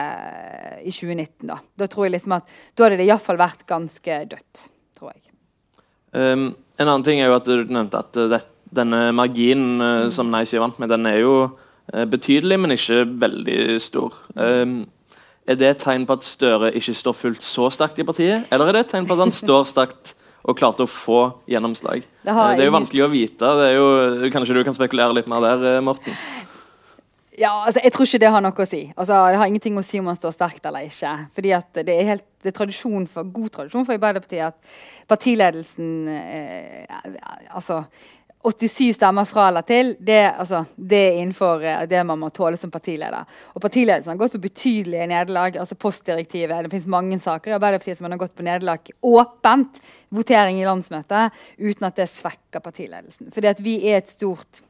[0.83, 1.47] i 2019.
[1.47, 4.65] Da Da tror jeg liksom at da hadde det iallfall vært ganske dødt,
[4.99, 5.28] tror jeg.
[6.13, 8.43] Um, en annen ting er jo at du nevnte at uh, det,
[8.75, 13.59] denne marginen uh, som Nei-sida vant med, den er jo uh, betydelig, men ikke veldig
[13.83, 14.15] stor.
[14.35, 14.81] Um,
[15.49, 18.69] er det et tegn på at Støre ikke står fullt så sterkt i partiet, eller
[18.69, 20.13] er det et tegn på at han står sterkt
[20.49, 21.19] og klarte å få
[21.49, 22.05] gjennomslag?
[22.23, 23.49] Det, det er jo vanskelig å vite.
[23.59, 23.87] Det jo,
[24.33, 26.15] kanskje du kan spekulere litt mer der, eh, Morten?
[27.39, 28.81] Ja, altså, Jeg tror ikke det har noe å si.
[28.95, 31.15] Altså, Det har ingenting å si om man står sterkt eller ikke.
[31.35, 34.55] Fordi at Det er helt det er tradisjon for, god tradisjon for Arbeiderpartiet at
[35.11, 36.85] partiledelsen eh,
[37.51, 37.81] altså
[38.39, 42.55] 87 stemmer fra eller til, det, altså, det er innenfor uh, det man må tåle
[42.55, 43.27] som partileder.
[43.51, 45.57] Og Partiledelsen har gått på betydelige nederlag.
[45.59, 46.63] altså Postdirektivet.
[46.63, 49.81] Det finnes mange saker i Arbeiderpartiet som man har gått på nederlag åpent.
[50.15, 53.33] Votering i landsmøtet uten at det svekker partiledelsen.
[53.35, 54.63] Fordi at vi er et stort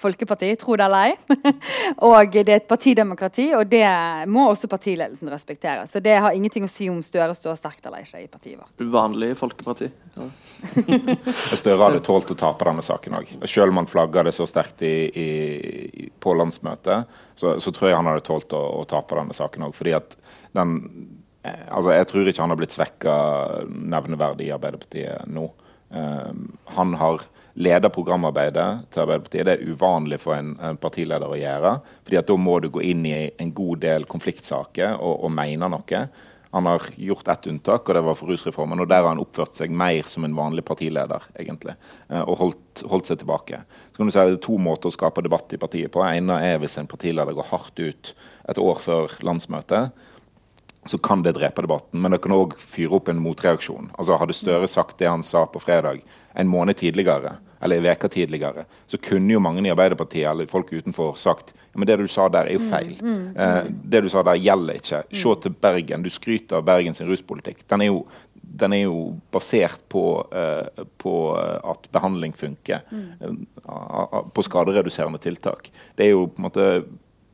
[0.00, 1.40] folkeparti, tro det eller ei.
[2.08, 3.84] og det er et partidemokrati, og det
[4.30, 5.86] må også partiledelsen respektere.
[5.90, 8.74] Så det har ingenting å si om Støre står sterkt eller ikke i partiet vårt.
[8.82, 9.90] Uvanlig folkeparti.
[10.16, 10.28] Ja.
[11.60, 13.32] Støre hadde tålt å tape denne saken òg.
[13.44, 17.98] Selv om han flagga det så sterkt i, i, på landsmøtet, så, så, tror jeg
[18.00, 19.76] han hadde tålt å, å tape denne saken òg.
[19.76, 20.16] Fordi at
[20.56, 20.78] den
[21.42, 23.12] eh, Altså, jeg tror ikke han har blitt svekka
[23.68, 25.48] nevneverdig i Arbeiderpartiet nå.
[25.90, 29.46] Um, han har leder programarbeidet til Arbeiderpartiet.
[29.46, 31.76] Det er uvanlig for en, en partileder å gjøre.
[32.04, 35.70] fordi at Da må du gå inn i en god del konfliktsaker og, og mene
[35.70, 36.02] noe.
[36.50, 38.80] Han har gjort ett unntak, og det var for rusreformen.
[38.82, 41.76] og Der har han oppført seg mer som en vanlig partileder, egentlig,
[42.10, 43.62] eh, og holdt, holdt seg tilbake.
[43.92, 46.02] Så kan du si Det er to måter å skape debatt i partiet på.
[46.02, 48.14] En er hvis en partileder går hardt ut
[48.48, 49.92] et år før landsmøtet
[50.86, 52.00] så kan det drepe debatten.
[52.00, 53.90] Men det kan òg fyre opp en motreaksjon.
[53.98, 56.00] Altså Hadde Støre sagt det han sa på fredag
[56.38, 60.72] en måned tidligere, eller en uke tidligere, så kunne jo mange i Arbeiderpartiet eller folk
[60.72, 62.96] utenfor sagt ja, men det du sa der, er jo feil.
[62.98, 65.02] Mm, mm, eh, det du sa der, gjelder ikke.
[65.04, 65.18] Mm.
[65.20, 66.02] Se til Bergen.
[66.02, 67.60] Du skryter av Bergens ruspolitikk.
[67.70, 68.00] Den er jo,
[68.34, 70.02] den er jo basert på,
[70.34, 72.82] eh, på at behandling funker.
[72.90, 73.44] Mm.
[73.68, 75.70] Uh, på skadereduserende tiltak.
[75.94, 76.66] Det er jo på en måte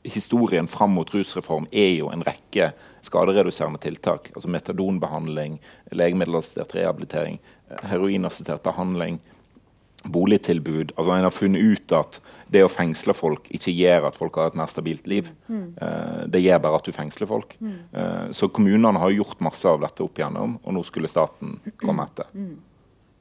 [0.07, 2.71] historien fram mot rusreform er jo en rekke
[3.07, 4.31] skadereduserende tiltak.
[4.35, 5.59] Altså metadonbehandling,
[5.93, 7.41] legemiddelassistert rehabilitering,
[7.91, 9.21] heroinassistert behandling,
[10.13, 10.93] boligtilbud.
[10.97, 12.21] Altså En har funnet ut at
[12.53, 15.33] det å fengsle folk ikke gjør at folk har et mer stabilt liv.
[15.49, 15.67] Mm.
[15.81, 17.57] Uh, det gjør bare at du fengsler folk.
[17.59, 17.77] Mm.
[17.95, 22.07] Uh, så kommunene har gjort masse av dette opp igjennom, og nå skulle staten komme
[22.07, 22.31] etter.
[22.35, 22.55] Mm.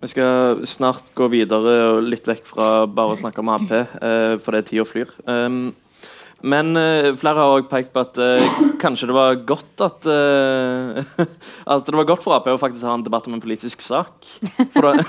[0.03, 4.53] Vi skal snart gå videre og litt vekk fra bare å snakke om Ap, for
[4.53, 5.13] det er tida flyr.
[5.25, 5.71] Um,
[6.43, 11.27] men uh, flere har også pekt på at uh, kanskje det var godt at uh,
[11.73, 14.11] At det var godt for Ap å faktisk ha en debatt om en politisk sak.
[14.75, 15.05] For det,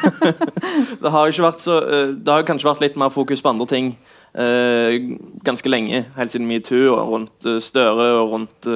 [1.03, 1.81] det har ikke vært så
[2.15, 3.97] Det har kanskje vært litt mer fokus på andre ting
[4.37, 6.03] ganske lenge.
[6.13, 8.69] Helt siden metoo og rundt Støre og rundt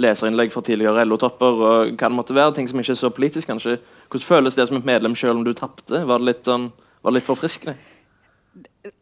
[0.00, 2.54] leserinnlegg fra tidligere LO-topper og hva det måtte være.
[2.56, 3.76] Ting som ikke er så politisk, kanskje.
[4.08, 6.00] Hvordan føles det som et medlem selv om du tapte?
[6.08, 6.70] Var det litt, sånn,
[7.04, 7.76] var det litt forfriskende?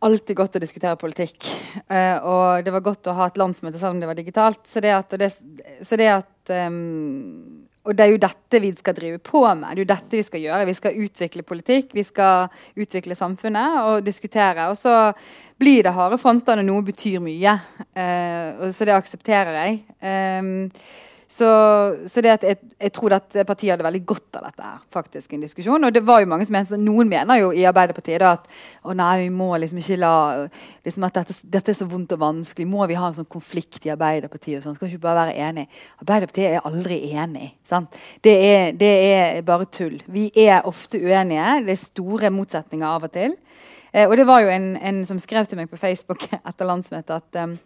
[0.04, 1.46] Alltid godt å diskutere politikk.
[1.88, 4.62] Uh, og det var godt å ha et landsmøte selv om det var digitalt.
[4.68, 5.30] Så det at, det,
[5.86, 9.70] så det at um, Og det er jo dette vi skal drive på med.
[9.70, 10.68] Det er jo dette vi skal gjøre.
[10.68, 14.68] Vi skal utvikle politikk, vi skal utvikle samfunnet og diskutere.
[14.68, 15.12] Og så
[15.60, 17.56] blir det harde fronter når noe betyr mye.
[17.96, 19.80] Uh, så det aksepterer jeg.
[20.04, 20.68] Um,
[21.30, 21.48] så,
[22.10, 24.64] så det at jeg, jeg, tror at partiet hadde veldig godt av dette.
[24.66, 25.86] her, faktisk, en diskusjon.
[25.86, 28.48] Og det var jo mange som mente, Noen mener jo i Arbeiderpartiet da, at
[28.82, 30.14] å nei, vi må liksom ikke la
[30.86, 32.66] liksom at dette, dette, er så vondt og vanskelig.
[32.66, 34.58] Må vi ha en sånn konflikt i Arbeiderpartiet?
[34.58, 35.82] og sånn, Skal ikke bare være enige?
[36.02, 37.52] Arbeiderpartiet er aldri enig.
[37.70, 38.02] sant?
[38.26, 40.00] Det er, det er bare tull.
[40.10, 41.60] Vi er ofte uenige.
[41.68, 43.38] Det er store motsetninger av og til.
[43.92, 47.22] Eh, og det var jo en, en, som skrev til meg på Facebook etter landsmøtet
[47.22, 47.58] at um,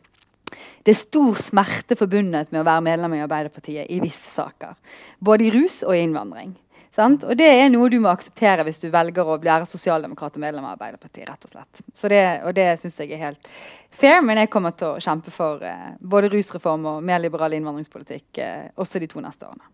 [0.85, 4.77] det er stor smerte forbundet med å være medlem i Arbeiderpartiet i visse saker.
[5.19, 6.55] Både i rus og i innvandring.
[6.95, 7.25] Sant?
[7.27, 10.67] Og det er noe du må akseptere hvis du velger å bli sosialdemokrat og medlem
[10.69, 11.27] av Arbeiderpartiet.
[11.27, 11.83] rett Og slett.
[11.91, 13.49] Så det, og det syns jeg er helt
[13.91, 18.39] fair, men jeg kommer til å kjempe for eh, både rusreform og mer liberal innvandringspolitikk
[18.39, 19.67] eh, også de to neste årene.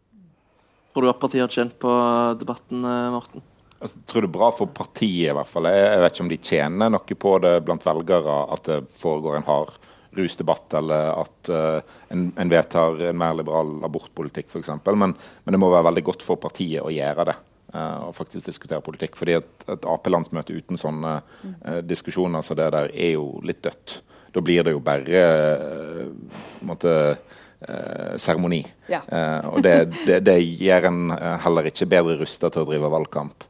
[0.95, 1.93] Tror du at partiet har tjent på
[2.41, 3.45] debatten, eh, Morten?
[3.81, 5.69] Jeg tror det er bra for partiet, i hvert fall.
[5.73, 9.49] Jeg vet ikke om de tjener noe på det blant velgere at det foregår en
[9.49, 9.77] hard
[10.17, 14.73] rusdebatt, eller at uh, en, en, vedtar en mer liberal abortpolitikk f.eks.
[14.91, 17.37] Men, men det må være veldig godt for partiet å gjøre det.
[17.71, 19.19] Uh, og faktisk diskutere politikk.
[19.19, 24.01] fordi et, et Ap-landsmøte uten sånne uh, diskusjoner som det der er jo litt dødt.
[24.35, 25.21] Da blir det jo bare
[26.63, 26.91] måte,
[28.23, 28.61] seremoni.
[28.89, 29.01] Ja.
[29.51, 29.73] og det,
[30.07, 31.01] det, det, gjør en
[31.43, 33.43] heller ikke bedre rusta til å drive valgkamp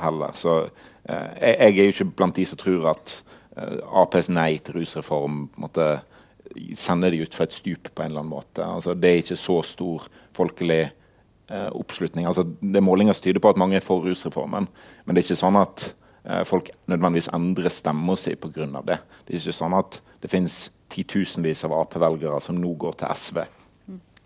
[0.00, 0.30] heller.
[0.38, 3.16] Så jeg, jeg, er jo ikke blant de som tror at
[3.56, 5.86] Aps nei til rusreform måtte
[6.78, 8.64] sende de utfor et stup på en eller annen måte.
[8.64, 12.28] Altså, det er ikke så stor folkelig eh, oppslutning.
[12.28, 14.68] Altså, det er Målinger som tyder på at mange er for rusreformen,
[15.04, 15.88] men det er ikke sånn at
[16.24, 18.68] eh, folk nødvendigvis endrer stemma si pga.
[18.86, 19.00] det.
[19.26, 23.46] Det er ikke sånn at det finnes titusenvis av Ap-velgere som nå går til SV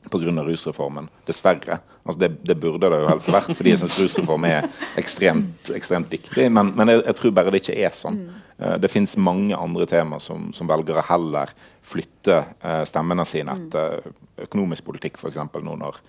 [0.09, 0.43] pga.
[0.43, 1.09] rusreformen.
[1.27, 1.79] Dessverre.
[2.05, 4.69] Altså det, det, burde det jo helst vært, fordi jeg syns rusreform er
[5.01, 6.49] ekstremt, ekstremt viktig.
[6.51, 8.23] Men, men jeg, jeg, tror bare det ikke er sånn.
[8.57, 11.53] Uh, det finnes mange andre temaer som, som velgere heller
[11.87, 14.01] flytter uh, stemmene sine etter
[14.47, 15.41] økonomisk politikk, f.eks.
[15.61, 16.01] nå når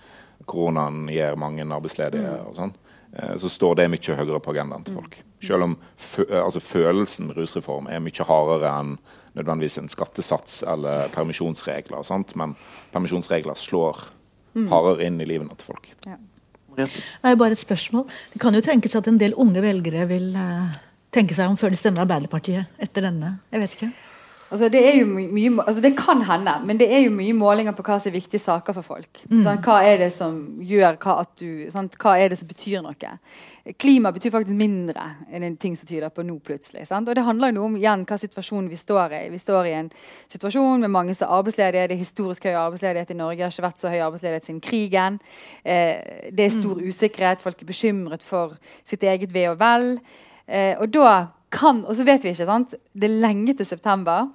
[0.48, 2.32] koronaen gir mange arbeidsledige.
[2.32, 2.48] Mm.
[2.48, 2.72] og sånn,
[3.14, 5.20] eh, så står det mye høyere på agendaen til folk.
[5.44, 5.76] Selv om
[6.08, 8.96] altså, følelsen med rusreform er mye hardere enn
[9.38, 12.04] nødvendigvis en skattesats eller permisjonsregler.
[12.06, 12.34] Sant?
[12.38, 12.54] Men
[12.92, 14.04] permisjonsregler slår
[14.56, 14.68] mm.
[14.72, 15.92] hardere inn i livene til folk.
[16.06, 16.18] Ja.
[16.72, 16.88] Det
[17.28, 18.06] er bare et spørsmål.
[18.32, 20.72] Det kan jo tenkes at en del unge velgere vil uh,
[21.12, 23.34] tenke seg om før de stemmer Arbeiderpartiet etter denne.
[23.52, 23.90] Jeg vet ikke.
[24.52, 27.96] Altså, det, mye, altså, det kan hende, men det er jo mye målinger på hva
[27.96, 29.22] som er viktige saker for folk.
[29.30, 29.38] Mm.
[29.46, 32.82] Sånn, hva er det som gjør hva at du sånn, Hva er det som betyr
[32.84, 33.12] noe?
[33.80, 36.84] Klima betyr faktisk mindre enn en ting som tyder på nå plutselig.
[36.90, 37.08] Sant?
[37.08, 39.22] Og det handler jo noe om igjen hva situasjonen vi står i.
[39.32, 39.88] Vi står i en
[40.34, 41.88] situasjon med mange som er arbeidsledige.
[41.88, 43.38] Det er historisk høy arbeidsledighet i Norge.
[43.38, 45.20] Det har ikke vært så høy arbeidsledighet siden krigen.
[45.64, 46.92] Eh, det er stor mm.
[46.92, 47.40] usikkerhet.
[47.40, 49.94] Folk er bekymret for sitt eget ve og vel.
[50.44, 51.16] Eh, og da
[51.52, 52.76] kan, og så vet vi ikke, sant?
[52.92, 54.28] Det er lenge til september.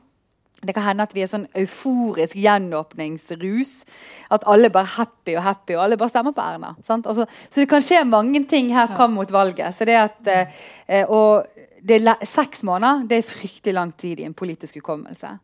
[0.58, 3.74] Det kan hende at vi er sånn euforisk gjenåpningsrus.
[4.34, 6.74] At alle bare happy og happy, og alle bare stemmer på Erna.
[6.82, 9.70] Altså, så det kan skje mange ting her fram mot valget.
[9.78, 11.46] Så det at, eh, og
[11.88, 15.38] det er seks måneder det er fryktelig lang tid i en politisk hukommelse.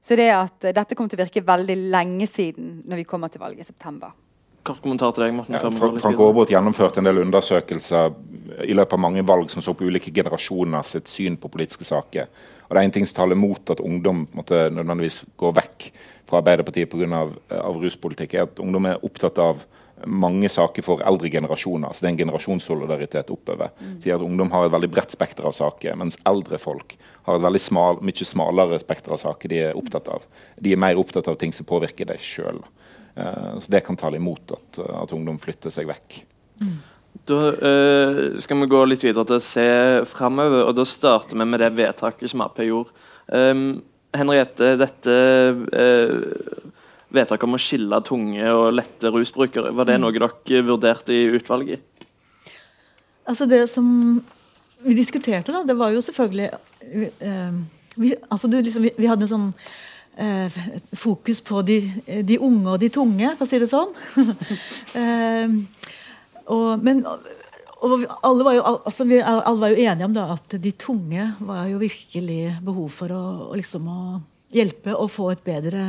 [0.00, 3.32] Så det at eh, dette kommer til å virke veldig lenge siden når vi kommer
[3.32, 4.12] til valget i september.
[4.68, 5.56] Kort kommentar til deg, Morten.
[5.56, 8.12] Ja, Frank Aarebrot gjennomførte en del undersøkelser
[8.68, 12.28] i løpet av mange valg som så på ulike generasjoner sitt syn på politiske saker.
[12.68, 15.88] Og det er en ting som taler mot at ungdom måtte nødvendigvis gå vekk
[16.28, 17.08] fra Arbeiderpartiet pga.
[17.22, 19.64] Av, av ruspolitikk, er at ungdom er opptatt av
[20.06, 21.92] mange saker for eldre generasjoner.
[21.92, 23.70] så Det er en generasjonssolidaritet oppover.
[23.80, 24.00] Mm.
[24.02, 27.42] Sier at Ungdom har et veldig bredt spekter av saker, mens eldre folk har et
[27.42, 30.22] veldig smal, mye smalere spekter av saker de er opptatt av.
[30.60, 32.62] De er mer opptatt av ting som påvirker deg sjøl.
[33.18, 36.20] Uh, så det kan tale imot at, at ungdom flytter seg vekk.
[36.62, 36.78] Mm.
[37.28, 39.68] Da uh, skal vi gå litt videre til å se
[40.08, 42.94] framover, og da starter vi med det vedtaket som Ap gjorde.
[43.28, 43.80] Um,
[44.16, 45.14] Henriette, dette
[45.68, 46.68] uh,
[47.12, 50.04] vedtaket om å skille tunge og lette rusbrukere, var det mm.
[50.04, 51.84] noe dere vurderte i utvalget?
[53.28, 53.88] Altså Det som
[54.84, 57.58] vi diskuterte, da, det var jo selvfølgelig uh,
[57.98, 59.48] vi, altså du, liksom, vi, vi, hadde en sånn
[60.98, 61.76] fokus på de,
[62.26, 63.92] de, unge og de tunge, for å si det sånn.
[66.48, 67.02] Og, men
[67.78, 71.28] og alle, var jo, altså, vi, alle var jo enige om da, at de tunge
[71.46, 73.22] var jo virkelig behov for å,
[73.54, 74.18] liksom, å
[74.54, 75.84] hjelpe og få et bedre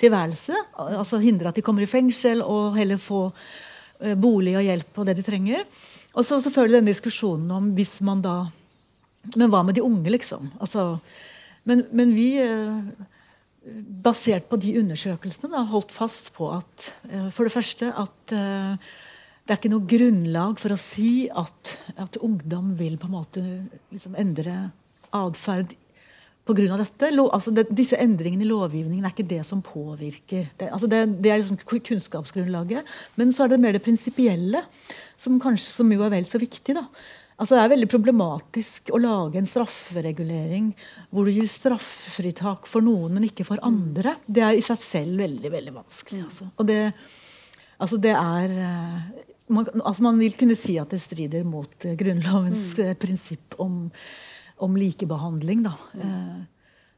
[0.00, 0.54] tilværelse.
[1.00, 5.08] Altså Hindre at de kommer i fengsel, og heller få uh, bolig og hjelp og
[5.08, 5.66] det de trenger.
[6.12, 8.36] Og så selvfølgelig denne diskusjonen om hvis man da
[9.38, 10.48] Men hva med de unge, liksom?
[10.58, 10.98] Altså,
[11.62, 12.40] men, men, vi,
[14.04, 18.34] basert på de undersøkelsene, da, holdt fast på at uh, for det første at
[19.42, 23.42] det er ikke noe grunnlag for å si at, at ungdom vil på en måte
[23.90, 24.54] liksom endre
[25.12, 25.74] atferd
[26.46, 26.76] pga.
[26.76, 27.10] dette.
[27.22, 30.50] Altså det, disse endringene i lovgivningen er ikke det som påvirker.
[30.58, 32.86] Det, altså det, det er liksom kunnskapsgrunnlaget.
[33.16, 34.64] Men så er det mer det prinsipielle,
[35.16, 36.74] som kanskje som jo er vel så viktig.
[36.78, 36.86] da.
[37.42, 40.68] Altså Det er veldig problematisk å lage en strafferegulering
[41.10, 44.14] hvor du gir straffritak for noen, men ikke for andre.
[44.30, 46.20] Det er i seg selv veldig veldig vanskelig.
[46.28, 46.46] Altså.
[46.54, 46.78] Og det,
[47.82, 51.96] altså det er eh, man, altså man, vil kunne si at det strider mot uh,
[51.98, 52.84] Grunnlovens mm.
[52.86, 53.88] uh, prinsipp om,
[54.62, 55.66] om likebehandling.
[55.66, 55.74] Da.
[55.98, 56.46] Mm.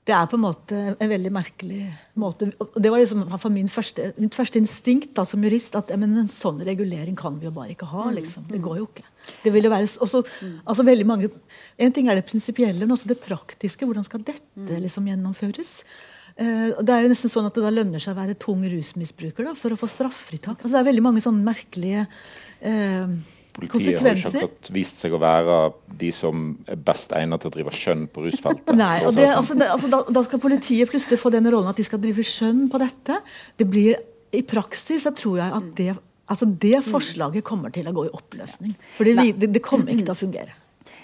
[0.05, 1.87] det er på en måte en veldig merkelig
[2.21, 2.51] måte.
[2.61, 3.25] og Det var liksom
[3.57, 5.81] min første, mitt første instinkt da, som jurist.
[5.81, 8.11] at men En sånn regulering kan vi jo bare ikke ha.
[8.11, 8.17] Mm.
[8.21, 8.47] liksom.
[8.53, 9.09] Det går jo ikke.
[9.45, 10.57] Det ville være også, mm.
[10.65, 11.31] altså veldig mange,
[11.79, 13.87] En ting er det prinsipielle, men også det praktiske.
[13.87, 15.77] Hvordan skal dette liksom gjennomføres?
[16.35, 19.55] Uh, det er nesten sånn at det da lønner seg å være tung rusmisbruker da,
[19.59, 20.59] for å få straffritak.
[20.59, 22.07] Altså, det er veldig mange sånne merkelige
[22.67, 23.17] uh,
[23.55, 25.59] Politiet har ikke akkurat vist seg å være
[26.01, 28.73] de som er best egnet til å drive skjønn på rusfeltet.
[28.81, 31.79] Nei, og det, altså, det, altså, da, da, skal politiet plutselig få den rollen at
[31.79, 33.21] de skal drive skjønn på dette.
[33.61, 34.01] Det blir,
[34.35, 35.95] I praksis så tror jeg at det,
[36.27, 38.77] altså, det forslaget kommer til å gå i oppløsning.
[38.97, 40.61] For det, det kommer ikke til å fungere.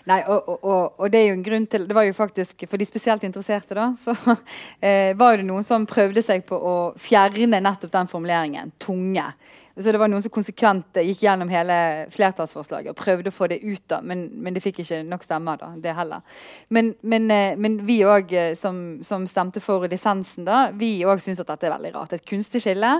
[0.08, 2.80] Nei, og, og, og, det er jo en grunn til Det var jo faktisk For
[2.80, 4.14] de spesielt interesserte, da, så
[4.86, 8.72] eh, var det noen som prøvde seg på å fjerne nettopp den formuleringen.
[8.80, 9.26] Tunge.
[9.76, 11.74] Så det var noen som konsekvent gikk gjennom hele
[12.12, 15.60] flertallsforslaget og prøvde å få det ut, da, men, men det fikk ikke nok stemmer,
[15.60, 16.24] da, det heller.
[16.68, 21.22] Men, men, eh, men vi òg, eh, som, som, stemte for lisensen, da, vi òg
[21.22, 22.16] syns at dette er veldig rart.
[22.16, 22.96] Et kunstig skille.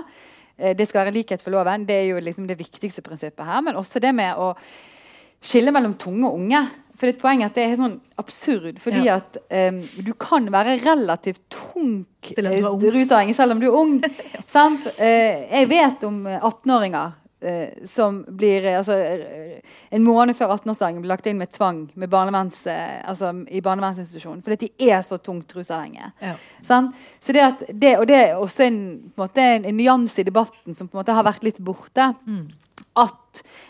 [0.61, 1.87] Eh, det skal være likhet for loven.
[1.89, 3.61] Det er jo liksom det viktigste prinsippet her.
[3.65, 4.53] Men også det med å
[5.41, 6.61] skille mellom tunge og unge.
[6.93, 8.77] For det er et poeng at det er sånn absurd.
[8.81, 9.17] Fordi ja.
[9.17, 9.39] at
[9.73, 12.03] um, du kan være relativt tung
[12.37, 13.95] uh, rusavhengig selv om du er ung.
[14.53, 17.17] uh, jeg vet om 18-åringer uh,
[17.89, 18.93] som blir altså,
[19.89, 24.43] En måned før 18-årsdagen blir lagt inn med tvang med barneverns, altså, i barnevernsinstitusjonen.
[24.45, 26.11] Fordi de er så tungt rusavhengige.
[26.21, 26.35] Ja.
[26.61, 28.79] Så det at det, og det er også en,
[29.17, 32.13] en, en, en nyanse i debatten som på en måte har vært litt borte.
[32.29, 32.61] Mm
[32.99, 33.15] at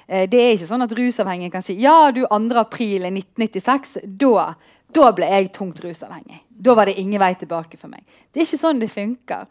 [0.08, 2.40] eh, det er ikke sånn at rusavhengige kan si ja, du 2.
[2.62, 4.52] april 1996, da,
[4.96, 6.42] da ble jeg tungt rusavhengig.
[6.62, 8.04] Da var det ingen vei tilbake for meg.
[8.30, 9.48] Det er ikke sånn det funker.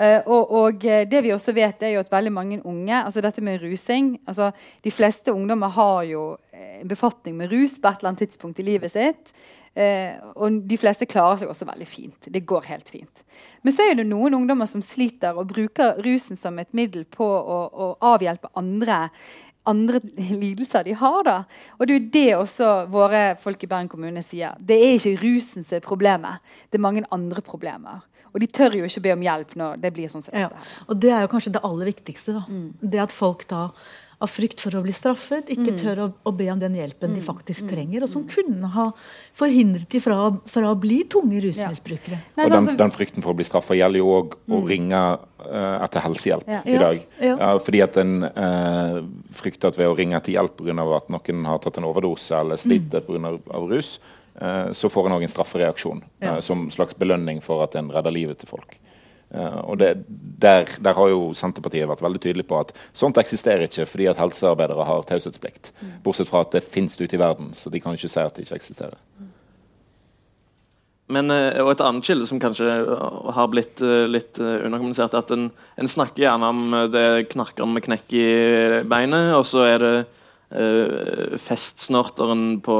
[0.00, 3.20] Uh, og, og, eh, det vi også vet, er jo at veldig mange unge altså
[3.20, 4.46] Dette med rusing altså
[4.80, 6.22] De fleste ungdommer har jo
[6.56, 9.32] en befatning med rus på et eller annet tidspunkt i livet sitt.
[9.70, 12.26] Uh, og de fleste klarer seg også veldig fint.
[12.26, 13.22] Det går helt fint.
[13.62, 17.24] Men så er det noen ungdommer som sliter og bruker rusen som et middel på
[17.24, 19.06] å, å avhjelpe andre,
[19.68, 21.22] andre lidelser de har.
[21.24, 21.36] da.
[21.78, 24.56] Og det er jo det også våre folk i Bergen kommune sier.
[24.58, 26.40] Det er ikke rusen som er problemet.
[26.70, 28.04] Det er mange andre problemer.
[28.30, 30.22] Og de tør jo ikke be om hjelp når det blir sånn.
[30.32, 30.50] Ja,
[30.86, 32.36] og det er jo kanskje det aller viktigste.
[32.38, 32.44] da.
[32.48, 32.68] Mm.
[32.80, 33.70] Det at folk da
[34.20, 35.76] av frykt for å bli straffet, ikke mm.
[35.80, 37.24] tør å, å, be om den hjelpen de mm.
[37.24, 37.70] faktisk mm.
[37.70, 38.84] trenger, og som kunne ha
[39.36, 40.16] forhindret de fra,
[40.50, 42.18] fra å bli tunge rusmisbrukere.
[42.36, 42.44] Ja.
[42.44, 46.04] og den, den, frykten for å bli straffa gjelder jo òg å ringe uh, etter
[46.04, 46.60] helsehjelp ja.
[46.68, 47.00] i dag.
[47.16, 47.32] Ja.
[47.32, 49.00] Ja, fordi at en uh,
[49.40, 50.84] frykter at ved å ringe etter hjelp pga.
[50.98, 53.32] at noen har tatt en overdose eller sliter pga.
[53.72, 53.96] rus,
[54.36, 56.04] uh, så får en òg en straffereaksjon
[56.44, 58.76] som slags belønning for at en redder livet til folk.
[59.30, 59.92] Uh, og det,
[60.42, 64.18] der, der, har jo Senterpartiet vært veldig tydelig på at sånt eksisterer ikke fordi at
[64.18, 65.70] helsearbeidere har taushetsplikt.
[65.78, 65.92] Mm.
[66.02, 68.48] Bortsett fra at det finnes ute i verden, så de kan ikke si at det
[68.48, 68.98] ikke eksisterer.
[71.10, 75.50] Men, uh, og Et annet kilde som kanskje har blitt litt underkommunisert, er at en,
[75.78, 78.28] en, snakker gjerne om det knarker med knekk i
[78.90, 79.94] beinet, og så er det
[80.50, 82.76] festsnorteren på,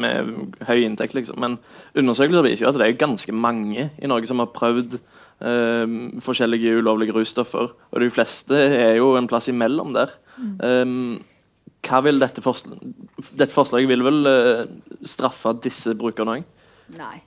[0.00, 0.30] med
[0.64, 1.36] høy inntekt, liksom.
[1.44, 1.58] Men
[1.92, 5.84] undersøkelser viser jo at det er ganske mange i Norge som har prøvd uh,
[6.24, 7.72] forskjellige ulovlige russtoffer.
[7.92, 10.14] Og de fleste er jo en plass imellom der.
[10.62, 11.20] Um,
[11.86, 12.74] hva vil dette, forsl
[13.38, 14.62] dette forslaget vil vel uh,
[15.06, 16.46] straffe disse brukerne òg?
[16.98, 17.18] Nei.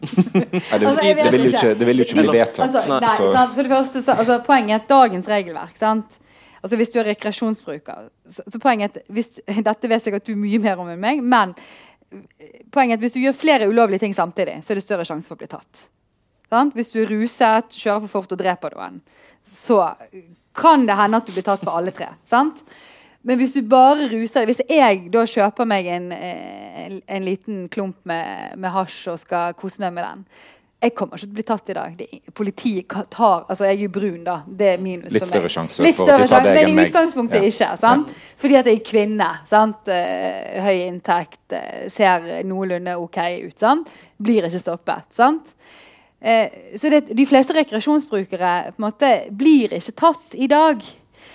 [0.00, 2.64] nei det, vil, det, vil ikke, det, vil jo ikke bli vedtatt.
[2.66, 6.20] Altså, nei, sant, for det første, så, altså, Poenget er at dagens regelverk sant?
[6.60, 9.38] Altså Hvis du er rekreasjonsbruker så, så poenget hvis,
[9.68, 11.54] Dette vet jeg at du er mye mer om enn meg, men
[12.74, 15.30] poenget er at hvis du gjør flere ulovlige ting samtidig, så er det større sjanse
[15.30, 15.86] for å bli tatt.
[16.50, 16.74] Sant?
[16.74, 18.98] Hvis du er ruset, kjører for fort og dreper noen,
[19.46, 19.92] så
[20.58, 22.10] kan det hende at du blir tatt for alle tre.
[22.26, 22.64] Sant?
[23.22, 27.98] Men hvis du bare ruser Hvis jeg da kjøper meg en, en, en liten klump
[28.08, 30.22] med, med hasj og skal kose meg med den
[30.80, 32.02] jeg kommer ikke til å bli tatt i dag.
[32.36, 34.38] Politiet tar Altså, jeg er jo brun, da.
[34.46, 35.44] Det er minus Litt for meg.
[35.44, 37.50] Litt større sjanse Litt større sjanse, Men i utgangspunktet ja.
[37.52, 37.68] ikke.
[37.82, 38.14] sant?
[38.40, 39.28] Fordi at jeg er kvinne.
[39.50, 39.90] sant?
[39.92, 43.58] Uh, høy inntekt, uh, ser noenlunde OK ut.
[43.60, 43.92] sant?
[44.16, 45.10] Blir ikke stoppet.
[45.12, 45.52] sant?
[46.20, 50.82] Eh, så det, de fleste rekreasjonsbrukere på en måte blir ikke tatt i dag.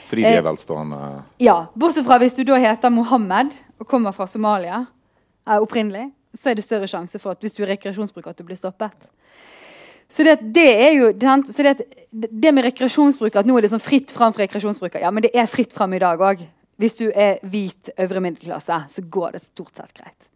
[0.05, 0.99] Fordi de er eh, velstående?
[1.41, 1.57] Ja.
[1.73, 4.83] Bortsett fra hvis du da heter Mohammed og kommer fra Somalia
[5.45, 8.59] opprinnelig, så er det større sjanse for at hvis du er rekreasjonsbruker, at du blir
[8.59, 9.07] stoppet.
[10.09, 13.81] Så det, det er jo så det, det, med rekreasjonsbruker At nå er det sånn
[13.81, 15.01] fritt fram for rekreasjonsbruker.
[15.01, 16.43] Ja, men det er fritt fram i dag òg.
[16.77, 20.29] Hvis du er hvit øvre middelklasse, så går det stort sett greit.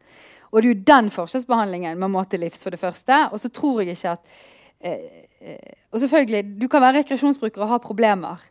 [0.49, 3.17] Og det er jo den forskjellsbehandlingen man må til livs, for det første.
[3.29, 4.37] Og så tror jeg ikke at
[4.79, 8.41] eh, eh, Og selvfølgelig, du kan være rekreasjonsbruker og ha problemer.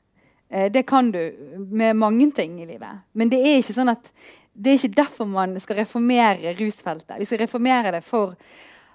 [0.50, 1.20] Eh, det kan du
[1.56, 3.02] med mange ting i livet.
[3.14, 4.12] Men det er ikke sånn at
[4.58, 7.18] det er ikke derfor man skal reformere rusfeltet.
[7.18, 8.34] Vi skal reformere det for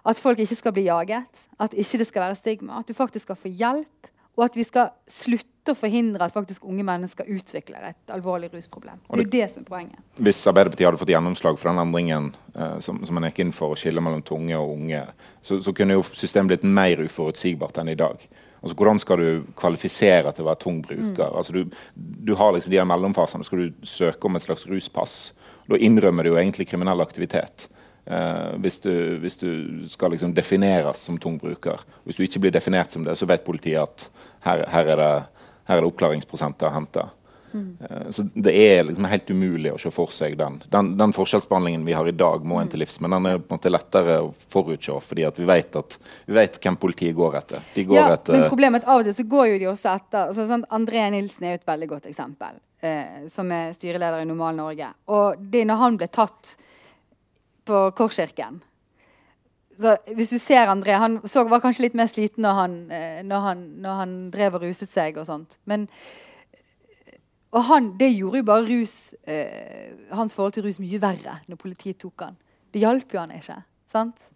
[0.04, 2.80] at folk ikke skal bli jaget, at ikke det skal være stigma.
[2.80, 6.66] At du faktisk skal få hjelp, og at vi skal slutte å forhindre at faktisk
[6.68, 9.00] unge mennesker utvikler et alvorlig rusproblem.
[9.08, 10.00] Det er jo det som er poenget.
[10.18, 13.72] Hvis Arbeiderpartiet hadde fått gjennomslag for den endringen eh, som, som man gikk inn for
[13.72, 15.06] å skille mellom tunge og unge,
[15.46, 18.26] så, så kunne jo systemet blitt mer uforutsigbart enn i dag.
[18.64, 21.30] Altså, Hvordan skal du kvalifisere til å være tung bruker?
[21.30, 21.38] Mm.
[21.38, 23.44] Altså, du, du, har liksom de mellomfasene.
[23.44, 25.18] Skal du søke om et slags ruspass?
[25.70, 27.70] Da innrømmer du jo egentlig kriminell aktivitet.
[28.04, 28.92] Uh, hvis, du,
[29.24, 29.50] hvis, du,
[29.88, 31.86] skal liksom defineres som tung bruker.
[32.04, 34.10] Hvis du ikke blir definert som det, så vet politiet at
[34.44, 35.14] her, her er det
[35.68, 37.06] her er det oppklaringsprosenter å hente.
[37.54, 40.62] Eh, Så det er liksom helt umulig å se for seg den.
[40.72, 40.94] den.
[40.98, 43.00] Den forskjellsbehandlingen vi har i dag, må en til livs.
[43.02, 46.60] Men den er på en måte lettere å forutse, fordi vi vet, at, vi vet
[46.64, 47.64] hvem politiet går etter.
[47.76, 50.68] Går Ja, etter men problemet av til så går jo de også etter altså, sånn,
[50.74, 52.60] André Nilsen er jo et veldig godt eksempel.
[52.84, 54.90] Eh, som er styreleder i Normal Norge.
[55.08, 56.56] Og det er når han ble tatt
[57.64, 58.60] på Korskirken
[59.80, 63.24] så Hvis du ser André Han så, var kanskje litt mer sliten når han, eh,
[63.26, 65.58] når han, når han drev og ruset seg og sånt.
[65.66, 65.88] Men
[67.54, 71.60] og han, det gjorde jo bare rus, eh, hans forhold til rus mye verre når
[71.62, 72.38] politiet tok han.
[72.74, 73.60] Det hjalp jo han ikke.
[73.94, 74.30] sant?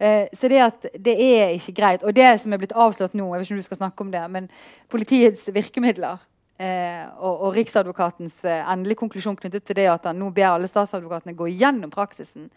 [0.00, 2.02] Eh, så det at det er ikke greit.
[2.02, 4.10] Og det som er blitt avslått nå, jeg vet ikke om du skal snakke om
[4.10, 4.48] det, men
[4.90, 6.18] politiets virkemidler
[6.58, 10.70] eh, og, og Riksadvokatens eh, endelige konklusjon knyttet til det at han nå ber alle
[10.70, 12.48] statsadvokatene gå igjennom praksisen,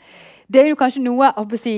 [0.47, 1.75] det er jo kanskje noe å si,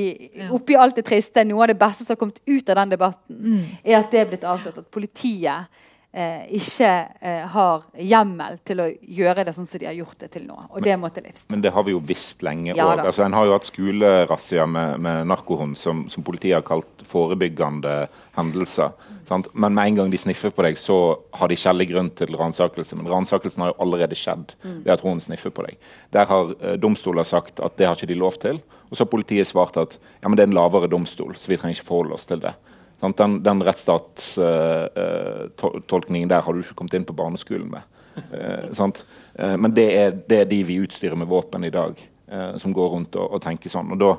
[0.54, 3.60] oppi alt det triste, noe av det beste som har kommet ut av den debatten,
[3.84, 5.84] er at det er blitt avslørt at politiet
[6.16, 10.32] eh, ikke eh, har hjemmel til å gjøre det sånn som de har gjort det
[10.36, 10.58] til nå.
[10.72, 11.46] Og det må til livs.
[11.52, 12.80] Men det har vi jo visst lenge òg.
[12.80, 17.04] Ja, altså, en har jo hatt skolerazzia med, med narkohund som, som politiet har kalt
[17.10, 18.06] forebyggende
[18.38, 18.96] hendelser.
[19.28, 19.50] Sant?
[19.54, 21.00] Men med en gang de sniffer på deg, så
[21.36, 22.98] har de skjellig grunn til ransakelse.
[23.00, 25.80] Men ransakelsen har jo allerede skjedd ved at hunden sniffer på deg.
[26.16, 28.62] Der har eh, domstoler sagt at det har ikke de lov til.
[28.90, 31.58] Og så har politiet svart at ja, men det er en lavere domstol, så vi
[31.60, 32.54] trenger ikke forholde oss til det.
[33.02, 37.82] Den, den rettsstatstolkningen der har du ikke kommet inn på barneskolen med.
[38.16, 38.72] Eh?
[38.72, 41.94] Eh, men det er, det er de vi utstyrer med våpen i dag,
[42.32, 43.92] eh, som går rundt og, og tenker sånn.
[43.96, 44.12] Og, da,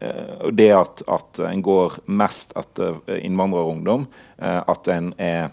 [0.00, 4.06] eh, og det at, at en går mest etter innvandrerungdom,
[4.38, 5.48] eh, at en er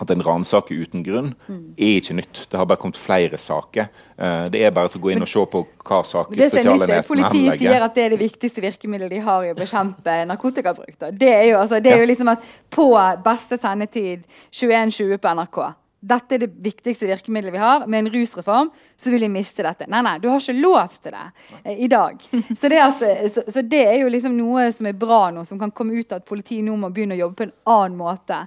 [0.00, 1.34] at en ransaker uten grunn,
[1.76, 2.46] er ikke nytt.
[2.50, 3.90] Det har bare kommet flere saker.
[4.16, 6.48] Eh, det er bare til å gå inn og se på hva saker spesialenheten er
[6.48, 10.16] er spesialenheten Politiet sier at det er det viktigste virkemidlet de har i å bekjempe
[10.30, 10.96] narkotikabruk.
[11.12, 12.88] Det er jo, altså, det er jo liksom at på
[13.24, 15.62] beste sendetid 21.20 på NRK
[16.02, 17.84] dette er det viktigste virkemidlet vi har.
[17.86, 19.86] Med en rusreform så vil de miste dette.
[19.90, 21.22] Nei, nei, du har ikke lov til det
[21.62, 22.18] eh, i dag.
[22.58, 25.44] Så det, at, eh, så, så det er jo liksom noe som er bra nå,
[25.46, 27.98] som kan komme ut av at politiet nå må begynne å jobbe på en annen
[28.00, 28.42] måte.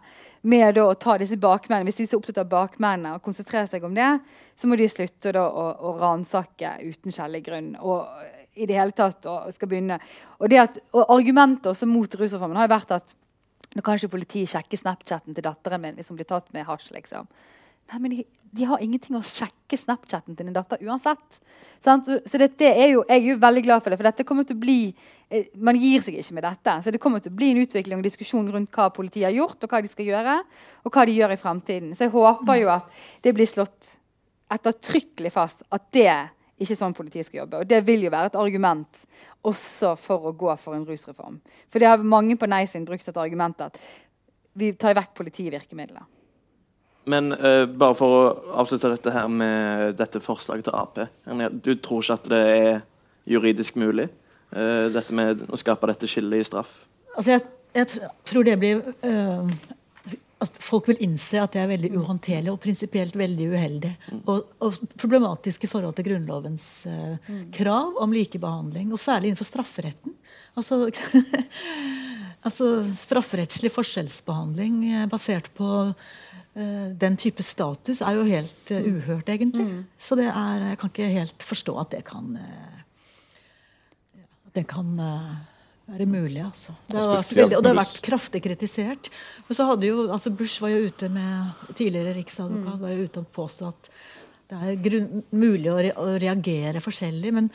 [0.45, 1.87] Med da å ta disse bakmennene.
[1.87, 4.11] Hvis de er så opptatt av bakmennene og konsentrerer seg om det,
[4.59, 7.71] så må de slutte da å, å ransake uten skjellig grunn.
[7.79, 8.03] Og
[8.55, 9.97] i det hele tatt og skal begynne.
[10.39, 13.15] Og, det at, og argumentet også mot rusreformen har jo vært at
[13.75, 16.93] nå kan ikke politiet sjekke Snapchatten til datteren min hvis hun blir tatt med hasj.
[16.95, 17.27] liksom.
[17.85, 18.23] Nei, men de,
[18.57, 21.39] de har ingenting å sjekke Snapchatten til din datter uansett.
[21.83, 22.07] Sant?
[22.25, 24.57] Så- dette er jo, Jeg er jo veldig glad for det, for dette kommer til
[24.57, 24.95] å bli
[25.29, 26.77] eh, Man gir seg ikke med dette.
[26.81, 29.61] Så det kommer til å bli en utvikling og diskusjon rundt hva politiet har gjort,
[29.61, 30.39] og hva de skal gjøre,
[30.83, 31.93] og hva de gjør i fremtiden.
[31.93, 32.89] Så jeg håper jo at
[33.21, 33.91] det blir slått
[34.55, 36.09] ettertrykkelig fast at det
[36.61, 37.61] ikke sånn politiet skal jobbe.
[37.61, 39.01] Og det vil jo være et argument
[39.45, 41.39] også for å gå for en rusreform.
[41.71, 43.79] For det har mange på nei-siden brukt et argument at
[44.55, 46.05] vi tar vekk politivirkemidler.
[47.11, 51.01] Men uh, bare for å avslutte dette her med dette forslaget til Ap.
[51.61, 52.71] Du tror ikke at det er
[53.29, 54.07] juridisk mulig?
[54.53, 56.77] uh, dette med å skape dette skillet i straff?
[57.15, 57.45] Altså jeg,
[57.75, 59.51] jeg tror det blir øh,
[60.45, 63.91] At folk vil innse at det er veldig uhåndterlig og prinsipielt veldig uheldig.
[64.23, 68.93] Og, og problematisk i forhold til Grunnlovens uh, krav om likebehandling.
[68.93, 70.15] Og særlig innenfor strafferetten.
[70.55, 70.85] Altså,
[72.47, 79.27] altså Strafferettslig forskjellsbehandling uh, basert på uh, den type status er jo helt eh, uhørt,
[79.29, 79.67] egentlig.
[79.99, 82.79] Så det er, jeg kan ikke helt forstå at det kan uh,
[84.45, 84.95] at det kan
[85.87, 86.75] eh, det mulig, altså.
[86.87, 89.09] Det har vært veldig, og det har vært kraftig kritisert.
[89.47, 93.23] Men så hadde jo, altså Bush var jo ute med tidligere riksadvokat var jo ute
[93.23, 93.91] og påstå at
[94.45, 97.47] det er grunn, mulig å, re, å reagere forskjellig, men,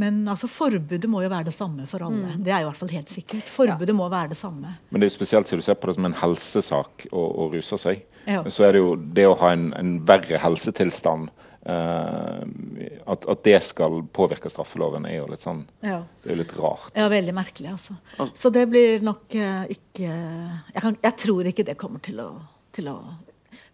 [0.00, 2.38] men altså forbudet må jo være det samme for alle.
[2.40, 3.50] Det er jo i hvert fall helt sikkert.
[3.52, 4.72] Forbudet må være det samme.
[4.88, 7.50] Men det er jo spesielt siden du ser på det som en helsesak å, å
[7.52, 8.00] ruse seg.
[8.24, 8.40] Ja.
[8.48, 11.28] Så er det jo det å ha en, en verre helsetilstand
[11.66, 16.02] at, at det skal påvirke straffeloven, er jo litt sånn Ja.
[16.22, 16.92] Det er jo litt rart.
[16.96, 17.96] Ja, veldig merkelig, altså.
[18.34, 22.28] Så det blir nok eh, ikke jeg, kan, jeg tror ikke det kommer til å,
[22.74, 22.96] til å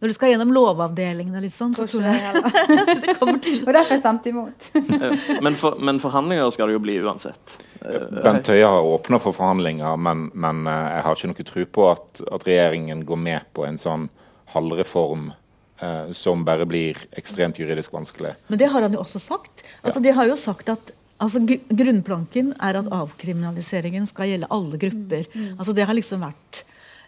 [0.01, 3.17] Når du skal gjennom Lovavdelingen og litt sånn, så Tror tror ikke det jeg det
[3.21, 4.71] kommer til Og derfor stemte jeg imot.
[5.05, 7.57] Eh, men, for, men forhandlinger skal det jo bli uansett.
[7.81, 11.71] Eh, Bent Høie har åpna for forhandlinger, men, men eh, jeg har ikke noe tro
[11.79, 14.11] på at, at regjeringen går med på en sånn
[14.55, 15.33] halvreform
[15.81, 18.35] eh, som bare blir ekstremt juridisk vanskelig.
[18.49, 19.63] Men det har han jo også sagt.
[19.83, 25.27] Altså, De har jo sagt at altså, grunnplanken er at avkriminaliseringen skal gjelde alle grupper.
[25.59, 26.63] Altså, det har liksom vært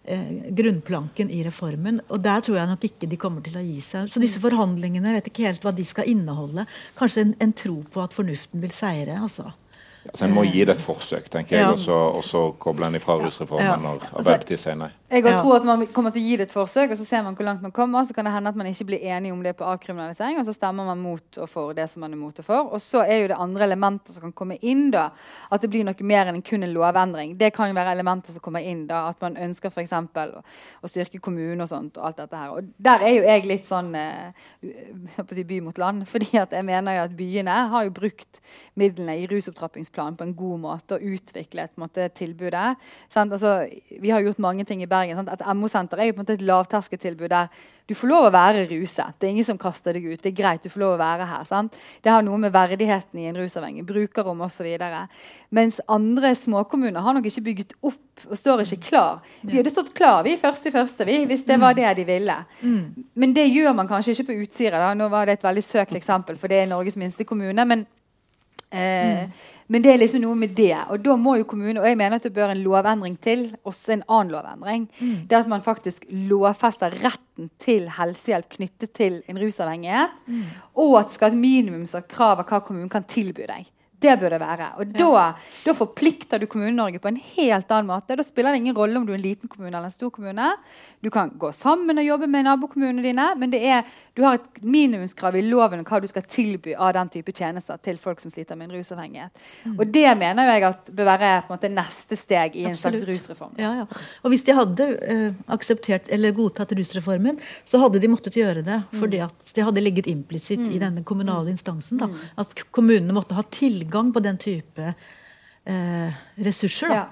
[0.05, 2.01] eh, grunnplanken i reformen.
[2.09, 4.09] Og der tror jeg nok ikke de kommer til å gi seg.
[4.13, 6.67] Så disse forhandlingene vet ikke helt hva de skal inneholde.
[6.99, 9.19] Kanskje en, en tro på at fornuften vil seire.
[9.23, 9.53] altså.
[10.15, 11.73] Så En må gi det et forsøk, tenker jeg, Ja.
[11.73, 13.75] og så- og så koble en ifra rusreformen Ja.
[13.77, 14.91] når Altså- Arbeiderpartiet sier nei.
[15.09, 15.39] Jeg Ja.
[15.39, 17.45] tror at man kommer til å gi det et forsøk, og så ser man hvor
[17.45, 18.03] langt man kommer.
[18.05, 20.53] Så kan det hende at man ikke blir enig om det på avkriminalisering, og så
[20.53, 22.73] stemmer man mot og for det som man er mot og for.
[22.75, 25.11] Og så er jo det andre elementer som kan komme inn, da.
[25.53, 27.37] At det blir noe mer enn kun en lovendring.
[27.39, 29.09] Det kan jo være elementer som kommer inn, da.
[29.11, 29.93] At man ønsker f.eks.
[29.93, 30.43] Å,
[30.83, 32.51] å styrke kommunen og sånt, og alt dette her.
[32.51, 34.33] Og der er jo jeg litt sånn eh,
[35.31, 36.09] si by mot land.
[36.17, 38.41] fordi at jeg mener jo at byene har jo brukt
[38.75, 42.75] midlene i rusopptrappingsplanen på en god måte og utviklet måte, tilbudet.
[43.15, 43.69] Altså,
[44.01, 44.96] vi har gjort mange ting i Bergen.
[45.17, 45.33] Sant?
[45.33, 47.51] Et MO-senter er jo på en måte et lavterskeltilbud der
[47.87, 49.15] du får lov å være ruset.
[49.15, 50.19] Det er ingen som kaster deg ut.
[50.23, 51.45] Det er greit, du får lov å være her.
[51.47, 51.77] Sant?
[52.03, 54.67] Det har noe med verdigheten i en rusavhengig, brukerrom osv.
[55.55, 59.21] Mens andre småkommuner har nok ikke bygget opp og står ikke klar.
[59.45, 62.39] Vi hadde stått klar vi første i første, vi, hvis det var det de ville.
[63.15, 64.81] Men det gjør man kanskje ikke på Utsira.
[64.83, 64.95] Da.
[64.97, 67.65] Nå var det et veldig søkt eksempel, for det er Norges minste kommune.
[67.65, 67.87] men
[68.71, 69.29] Eh,
[69.69, 70.77] Men det er liksom noe med det.
[70.91, 73.93] Og da må jo kommunen, og jeg mener at det bør en lovendring til, også
[73.97, 74.89] en annen lovendring.
[75.27, 80.11] Det er at man faktisk lovfester retten til helsehjelp knyttet til en rusavhengighet.
[80.77, 83.67] Og at det skal et minimumskrav av hva kommunen kan tilby deg.
[84.01, 84.67] Det bør det være.
[84.81, 85.23] Og da,
[85.65, 88.17] da forplikter du Kommune-Norge på en helt annen måte.
[88.19, 90.51] Da spiller det ingen rolle om du er en liten kommune eller en stor kommune.
[91.01, 94.61] Du kan gå sammen og jobbe med nabokommunene dine, men det er, du har et
[94.61, 98.33] minimumskrav i loven om hva du skal tilby av den type tjenester til folk som
[98.35, 99.47] sliter med en rusavhengighet.
[99.73, 103.57] Og det mener jeg at bør være måte, neste steg i en slags rusreform.
[103.61, 103.89] Ja, ja.
[104.23, 108.83] Og hvis de hadde uh, akseptert eller godtatt rusreformen, så hadde de måttet gjøre det.
[108.85, 109.01] Mm.
[109.01, 112.01] Fordi at det hadde ligget implisitt i denne kommunale instansen.
[112.03, 112.11] Da,
[112.45, 114.95] at kommunene måtte ha tilgang på den type
[115.65, 116.89] eh, ressurser.
[116.89, 116.95] Da.
[116.95, 117.07] Ja.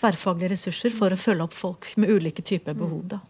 [0.00, 3.04] Tverrfaglige ressurser for å følge opp folk med ulike typer behov.
[3.14, 3.20] Da.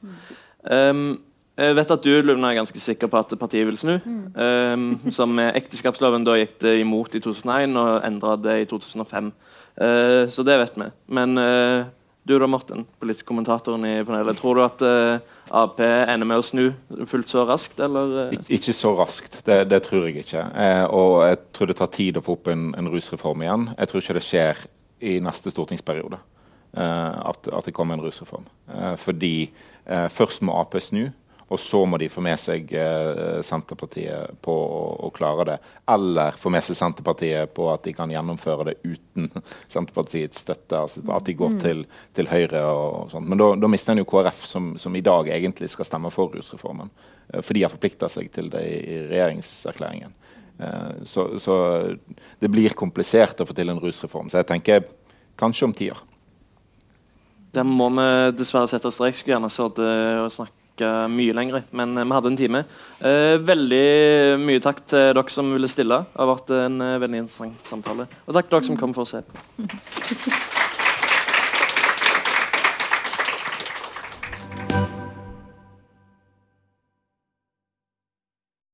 [0.65, 1.21] Um,
[1.55, 3.99] jeg vet at du Luna, er ganske sikker på at partiet vil snu.
[4.35, 9.29] Um, som med ekteskapsloven da gikk det imot i 2001 og endra det i 2005.
[9.79, 10.89] Uh, så det vet vi.
[11.15, 11.85] Men uh,
[12.25, 14.39] du da, Morten, politisk kommentatoren i panelet.
[14.41, 16.63] Tror du at uh, Ap ender med å snu
[17.11, 18.15] fullt så raskt, eller?
[18.31, 18.33] uh?
[18.33, 20.47] Ik ikke så raskt, det, det tror jeg ikke.
[20.57, 23.69] Eh, og jeg tror det tar tid å få opp en, en rusreform igjen.
[23.77, 24.65] Jeg tror ikke det skjer
[25.05, 26.17] i neste stortingsperiode
[26.77, 28.49] eh, at, at det kommer en rusreform.
[28.73, 29.35] Eh, fordi
[29.85, 31.11] eh, først må Ap snu,
[31.53, 35.57] og så må de få med seg eh, Senterpartiet på å, å klare det.
[35.93, 39.29] Eller få med seg Senterpartiet på at de kan gjennomføre det uten
[39.75, 40.79] Senterpartiets støtte.
[40.81, 41.85] altså At de går til,
[42.17, 43.29] til Høyre og, og sånt.
[43.29, 46.33] Men da, da mister en jo KrF, som, som i dag egentlig skal stemme for
[46.33, 46.91] rusreformen.
[47.29, 50.17] Eh, For de har forplikta seg til det i, i regjeringserklæringen.
[50.59, 51.61] Eh, Så, så
[52.41, 54.33] det blir komplisert å få til en rusreform.
[54.33, 54.89] Så jeg tenker
[55.37, 56.01] kanskje om ti år.
[57.55, 59.15] Der må vi dessverre sette strek.
[59.15, 60.33] Skulle gjerne sittet og
[60.75, 62.65] snakka mye lenger, men eh, vi hadde en time.
[63.01, 66.05] Eh, veldig mye takk til dere som ville stille.
[66.13, 68.09] Det har vært en eh, veldig interessant samtale.
[68.27, 70.51] Og takk til dere som kom for å se på.